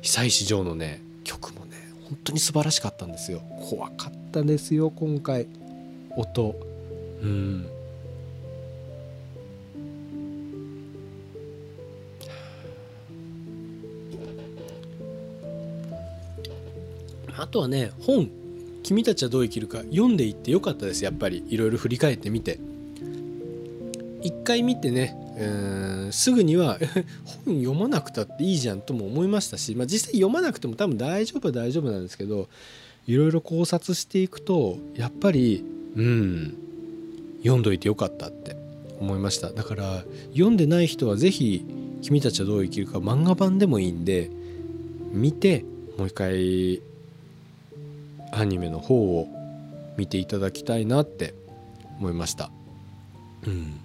[0.02, 1.76] 久石譲のね曲もね
[2.08, 3.40] 本当に素晴らしかったんですよ。
[3.70, 5.46] 怖かったですよ今回。
[6.16, 6.54] 音。
[7.22, 7.66] うん
[17.36, 18.30] あとはね本
[18.82, 21.04] 「君たちはどう生きるか」読んでいってよかったです。
[21.04, 22.58] やっぱりいろいろ振り返ってみて。
[24.22, 25.16] 一回見てね
[26.12, 26.78] すぐには
[27.44, 32.48] 本読まなくたっていいじゃんとも思いましたし、まあ、実際読まなくても多分大丈夫は大丈夫なんですけど
[33.06, 35.64] いろいろ考察していくとやっぱり
[35.96, 36.54] うん
[37.42, 38.56] 読んどいてよかったって
[39.00, 39.50] 思いました。
[39.50, 41.64] だから読んでない人は是非
[42.02, 44.30] 「君たちはどう生きるか」漫画版でもいいんで
[45.12, 45.64] 見て
[45.98, 46.80] もう一回
[48.32, 49.28] アニメの方を
[49.96, 51.34] 見ていただきたいなって
[51.98, 52.50] 思いました。
[53.46, 53.78] うん。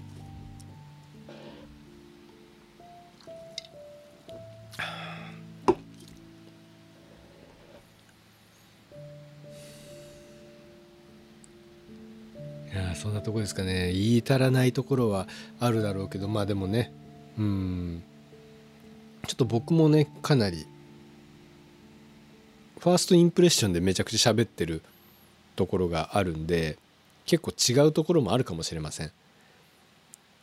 [12.74, 13.92] いやそんなとこですかね。
[13.92, 15.28] 言い足らないところは
[15.60, 16.94] あるだろうけどまあでもね。
[17.38, 18.04] うん。
[19.28, 20.66] ちょっと僕もねかなり
[22.80, 24.82] ファーストインプレッションでめちゃくちゃ喋ってる
[25.56, 26.78] ところがあるんで
[27.26, 29.12] 結構違うところもあるかもしれません。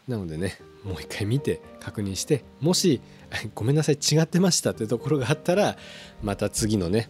[0.08, 3.00] なのでねもう一回見て確認してもし
[3.54, 5.78] ごめんなさい違ってましたってところがあったら
[6.22, 7.08] また次のね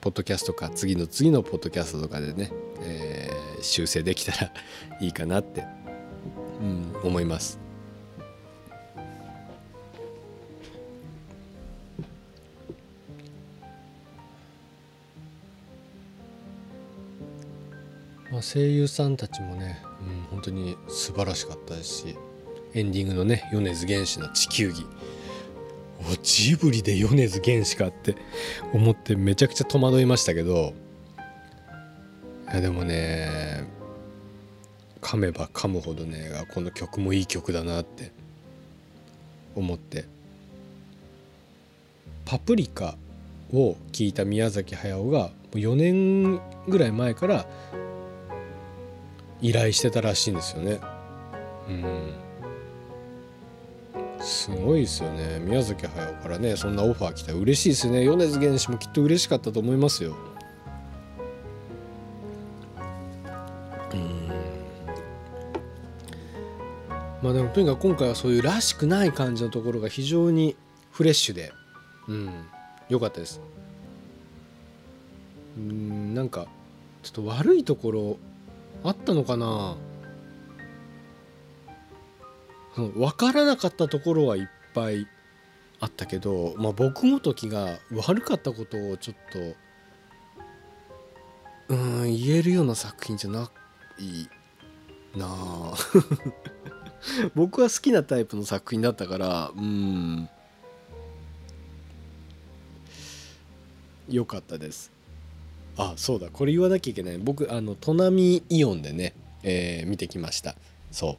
[0.00, 2.50] ポッドキャストか次の次のポッドキャストとかでね、
[2.80, 4.52] えー、修正できたら
[5.00, 5.66] いいかなって、
[6.60, 7.63] うん、思います。
[18.34, 22.16] まあ、声優さんたちもね、うん、本当に素晴らしかったですし
[22.74, 24.84] エンディングのね米津玄師の地球儀。
[26.00, 28.16] おジブリで米津玄師かって
[28.72, 30.74] 思ってめちゃくちゃ戸惑いましたけど。
[32.50, 33.68] いやでもね
[35.00, 38.10] 噛めば噛むほどねこの曲もいい曲だなって
[39.54, 40.04] 思って
[42.26, 42.96] 「パプリカ」
[43.54, 47.46] を聞いた宮崎駿が4年ぐらい前から
[49.44, 50.80] 依頼してたらしいんですよね。
[51.68, 52.14] うん。
[54.18, 55.38] すごいですよね。
[55.38, 58.04] 宮崎駿からねそんなオファー来たら嬉しいですね。
[58.04, 60.16] 米津玄師もきっと嬉しかったと思いますよ。
[63.92, 64.28] うん。
[67.22, 70.56] まあでもとにかく今回はそういうらしくない感じのところが非常に
[70.90, 71.52] フレッシュで
[72.08, 72.30] うん
[72.88, 73.42] 良かったです。
[75.58, 76.46] うんなんか
[77.02, 78.16] ちょっと悪いところ
[78.84, 79.76] あったのかな？
[82.76, 84.42] 分からなかったところはいっ
[84.74, 85.06] ぱい
[85.80, 89.56] あったけど、まあ、僕ごときが悪かったことをちょっと
[91.68, 93.50] うん言えるような作品じゃな
[93.98, 94.28] い
[95.18, 95.26] な。
[95.26, 95.74] あ
[97.34, 100.28] 僕は好きなタイプの作品だったからうん。
[104.08, 104.93] よかったです。
[105.76, 106.28] あそうだ。
[106.32, 107.18] これ言わなきゃいけない。
[107.18, 110.54] 僕あの砺波イオンでね、えー、見てきました。
[110.90, 111.16] そう。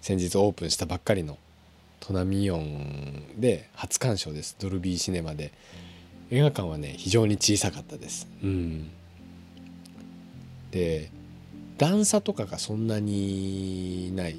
[0.00, 1.38] 先日オープンしたばっかりの
[2.00, 4.56] トナミイオンで初鑑賞です。
[4.58, 5.52] ドルビーシネマで。
[6.30, 8.28] 映画館はね非常に小さかったです。
[8.42, 8.90] うん。
[10.70, 11.10] で
[11.78, 14.36] 段差とかがそんなにない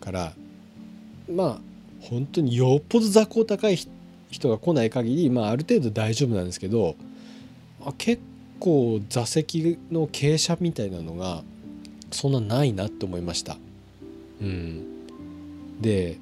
[0.00, 0.32] から
[1.32, 1.60] まあ
[2.00, 3.78] 本当によっぽど座高高い
[4.30, 6.96] 人が来ない限りまあある程度大丈夫なんですけど
[7.84, 8.22] あ結
[8.60, 11.42] 構座席の傾斜みたいなのが
[12.10, 13.56] そんなないなって思いました。
[14.40, 14.84] うん、
[15.80, 16.18] で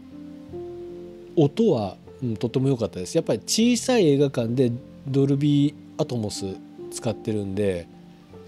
[1.36, 3.14] 音は、うん、とても良かったです。
[3.14, 4.72] やっぱり小さい映画館で
[5.06, 6.56] ドルビーアトモス
[6.90, 7.88] 使ってるんで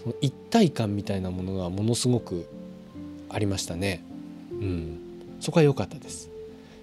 [0.02, 2.48] その一体感みたいなものがものすごく
[3.28, 4.04] ありましたね。
[4.50, 4.98] うん。
[5.40, 6.30] そこは良かったです。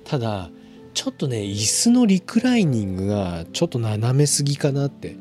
[0.03, 0.49] ただ
[0.93, 5.15] ちょっとね椅子のリクライニングがちょっと斜めすぎかなって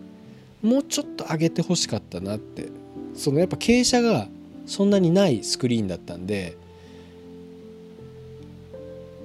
[0.62, 2.68] もうちょっと上げてほしかったなって。
[3.18, 4.28] そのやっぱ傾斜が
[4.66, 6.56] そんなにないスクリーンだったんで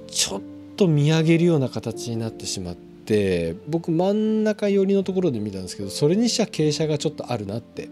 [0.08, 0.42] ちょっ
[0.76, 7.88] と見上げるような形になってしまって僕真ん中寄りのところで見たんですけどそれにしては傾斜がちょっとあるなって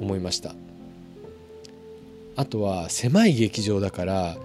[0.00, 0.54] 思いました。
[2.36, 4.36] あとは狭い劇場だから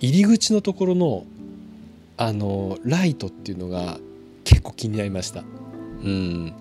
[0.00, 1.24] 入り口のところの
[2.16, 3.98] あのライトっていうのが
[4.44, 5.42] 結構気になりました。
[6.04, 6.52] うん。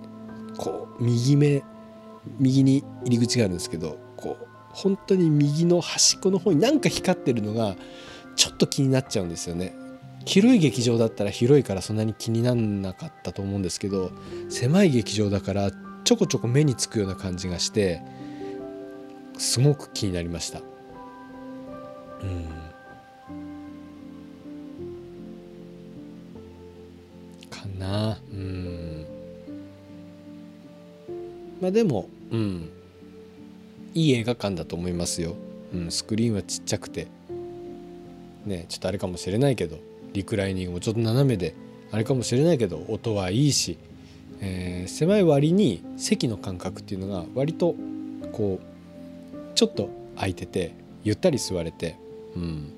[0.59, 1.63] こう右目
[2.37, 7.75] 右に入り口があるんですけどこう本当に右の端っこの方になんか光ってるのが
[8.35, 9.73] ちょっと気になっちゃうんですよね。
[10.25, 14.11] 広い劇場だったら広いからそんなに気になんなかったと思うんですけど
[14.49, 15.71] 狭い劇場だから
[16.03, 18.01] ちょこちょこ目につくような感じがして
[19.37, 20.59] すごく気になりました。
[20.59, 22.49] うん。
[27.49, 28.19] かな。
[28.31, 28.88] うん。
[31.61, 32.69] まあでもうん。
[33.95, 35.35] いい映画館だと思いますよ、
[35.73, 37.07] うん、スクリーンはちっちゃくて。
[38.45, 39.77] ねちょっとあれかもしれないけど
[40.13, 41.53] リクライニングもちょっと斜めで
[41.91, 43.77] あれかもしれないけど音はいいし、
[44.39, 47.75] えー、狭い割に席の間隔っていうのが割と
[48.31, 50.73] こうちょっと空いてて
[51.03, 51.95] ゆったり座れて。
[52.35, 52.73] うん。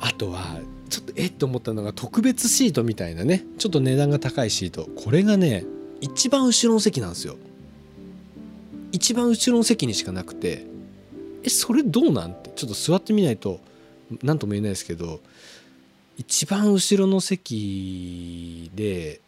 [0.00, 3.44] あとはちょっとえっと思ったのが特別シートみたいなね。
[3.58, 4.88] ちょっと値段が高いシート。
[4.96, 5.64] これがね
[6.00, 7.36] 一番後ろの席なんですよ。
[8.92, 10.66] 一番後ろの席にしかなくて
[11.42, 12.34] えそれどうなん？
[12.34, 13.60] てちょっと座ってみないと
[14.22, 15.20] 何とも言えないですけど
[16.16, 19.20] 一番後ろの席で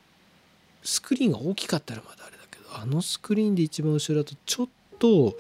[0.83, 4.69] スクリーンが大きかったらまだあれだけどあのスクリーンで一番後ろだとちょっ
[4.99, 5.37] と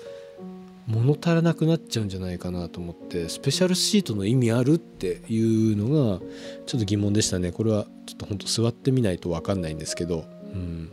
[0.86, 6.18] 物足らなくなっちゃうんじゃないかなと思ってスペシャルシートの意味あるっていうのが
[6.66, 7.52] ちょっと疑問でしたね。
[7.52, 10.24] これはちょっと本当座ってみないと分かんないんですけど。
[10.52, 10.90] うん。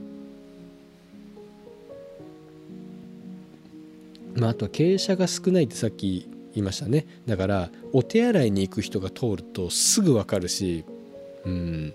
[4.35, 7.05] まあ、あとは傾斜が少ないってさっき言いましたね。
[7.25, 10.85] だからお手洗いに行く人が通るとすぐ分かるし
[11.45, 11.93] うん。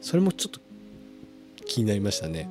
[0.00, 0.60] それもちょっと
[1.64, 2.48] 気になりましたね。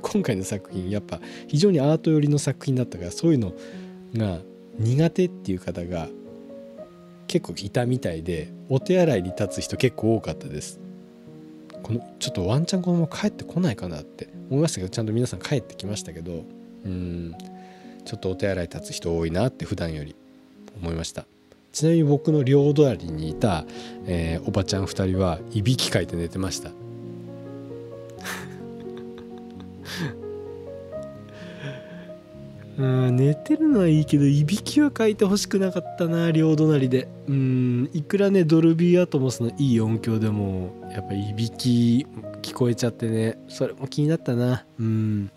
[0.00, 3.52] 今回の作品やっぱ非常にアート寄りの作品だったからそういうの
[4.14, 4.40] が
[4.78, 6.08] 苦手っていう方が
[7.26, 10.80] 結構いたみたいでお手洗いに立つ人結構多かったです。
[11.82, 16.44] このちょっとワンチャンこのまま帰ってこないかなって思いましたけどちゃんと皆さん帰ってきましたけど
[16.86, 17.34] うん。
[18.04, 20.14] ちょっとお手洗い立つ人多いなって普段より
[20.80, 21.26] 思いました。
[21.72, 23.66] ちなみに僕の両隣にいた、
[24.06, 26.70] えー、おばちゃん2人はいびきかいて寝てました。
[32.78, 37.08] うん寝てるのはいいけどいびきはかいてほしくなかったな両隣で。
[37.26, 42.06] うんいくらねドルビーアトモスのいい音響でもやっぱいびき
[42.40, 44.64] 聞こえちゃってねそれも気になったな。
[44.78, 45.30] うん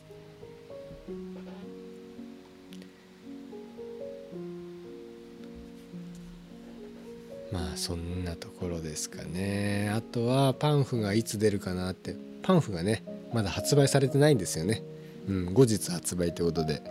[7.51, 9.91] まあそんなところですかね。
[9.93, 12.15] あとはパンフがいつ出るかなって。
[12.41, 13.03] パンフがね
[13.34, 14.84] まだ発売されてないんですよね。
[15.27, 16.81] うん後日発売ってことで。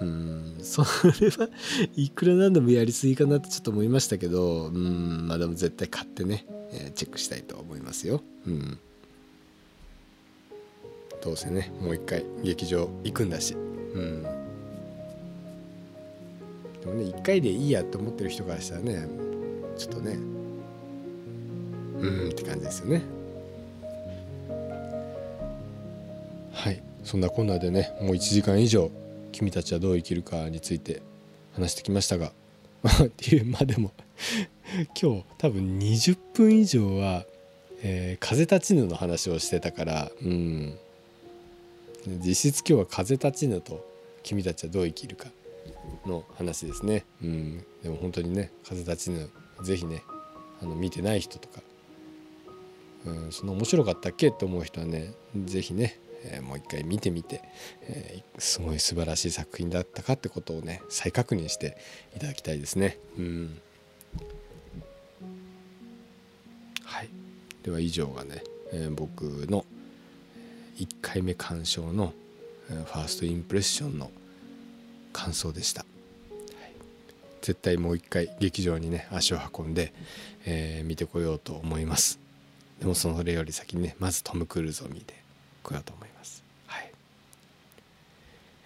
[0.00, 0.82] うんそ
[1.20, 1.48] れは
[1.96, 4.66] いくらなんでもやりすぎかなってちょっと思いましたけど。
[4.66, 8.22] うんまあでも絶対買ってね、え、チェックしたいと思いますよ。
[8.46, 8.78] うん。
[11.22, 13.54] どうせねもう一回劇場行くんだし。
[13.54, 13.56] う
[14.00, 14.22] ん。
[16.82, 19.06] でもね一回でいいやって思ってる人からしたらね
[19.76, 20.18] ちょっとね。
[22.02, 23.02] うんって感じですよね。
[26.52, 26.82] はい。
[27.04, 28.90] そんなこんなでねもう1時間以上
[29.32, 31.02] 君たちはどう生きるかについて
[31.54, 32.32] 話してきましたが。
[33.04, 33.92] っ ていうまあでも
[35.00, 37.24] 今日多分20分以上は、
[37.82, 40.78] えー、風立ちぬの話をしてたからうん。
[42.24, 43.86] 実質今日は風立ちぬと
[44.24, 45.30] 君たちはどう生きるか
[46.04, 47.04] の話ですね。
[47.22, 47.64] うん。
[47.82, 49.30] でも本当にね風立ちぬ
[49.62, 50.02] 是非ね
[50.62, 51.60] あの見てない人とか、
[53.06, 54.28] うん、その面白かったっけ？
[54.28, 55.12] って思う人はね
[55.44, 57.42] 是非ねえー、もう一回見てみて、
[57.88, 60.12] えー、すごい素晴らしい作品だったか？
[60.12, 61.76] ってことをね再確認して
[62.16, 62.98] いただきたいですね。
[63.18, 63.60] うん
[66.84, 67.08] はい、
[67.64, 69.64] では以上がね、えー、僕の
[70.76, 72.12] 1回目鑑賞の
[72.68, 74.10] ファーストインプレッションの
[75.12, 75.84] 感想でした。
[77.42, 79.92] 絶対もう一回劇場にね足を運んで、
[80.46, 82.22] えー、見てこようと思います。
[82.82, 85.14] でもそれより先にねまずトム・クルーズを見て
[85.62, 86.92] こようと思いますはい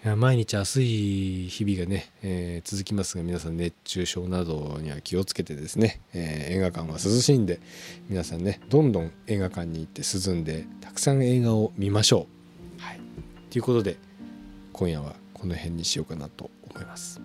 [0.05, 0.15] いや。
[0.15, 7.59] 毎日暑い日々がね、えー、続きますが皆さん熱中症などには気をつけてですね、えー、映画館は涼しいんで
[8.09, 12.25] 皆さんねどんどん映画館に行って涼んでたくさん映画を見ましょ
[12.79, 12.81] う。
[12.81, 12.99] はい、
[13.51, 13.97] ということで
[14.73, 17.21] 今夜はこの辺にしようかなと思います。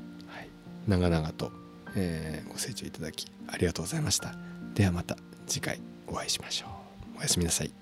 [0.87, 1.53] 長々と、
[1.95, 4.35] えー、ご清聴いただきありがとうございました。
[4.75, 6.67] ではまた次回お会いしましょ
[7.15, 7.19] う。
[7.19, 7.82] おやすみなさい。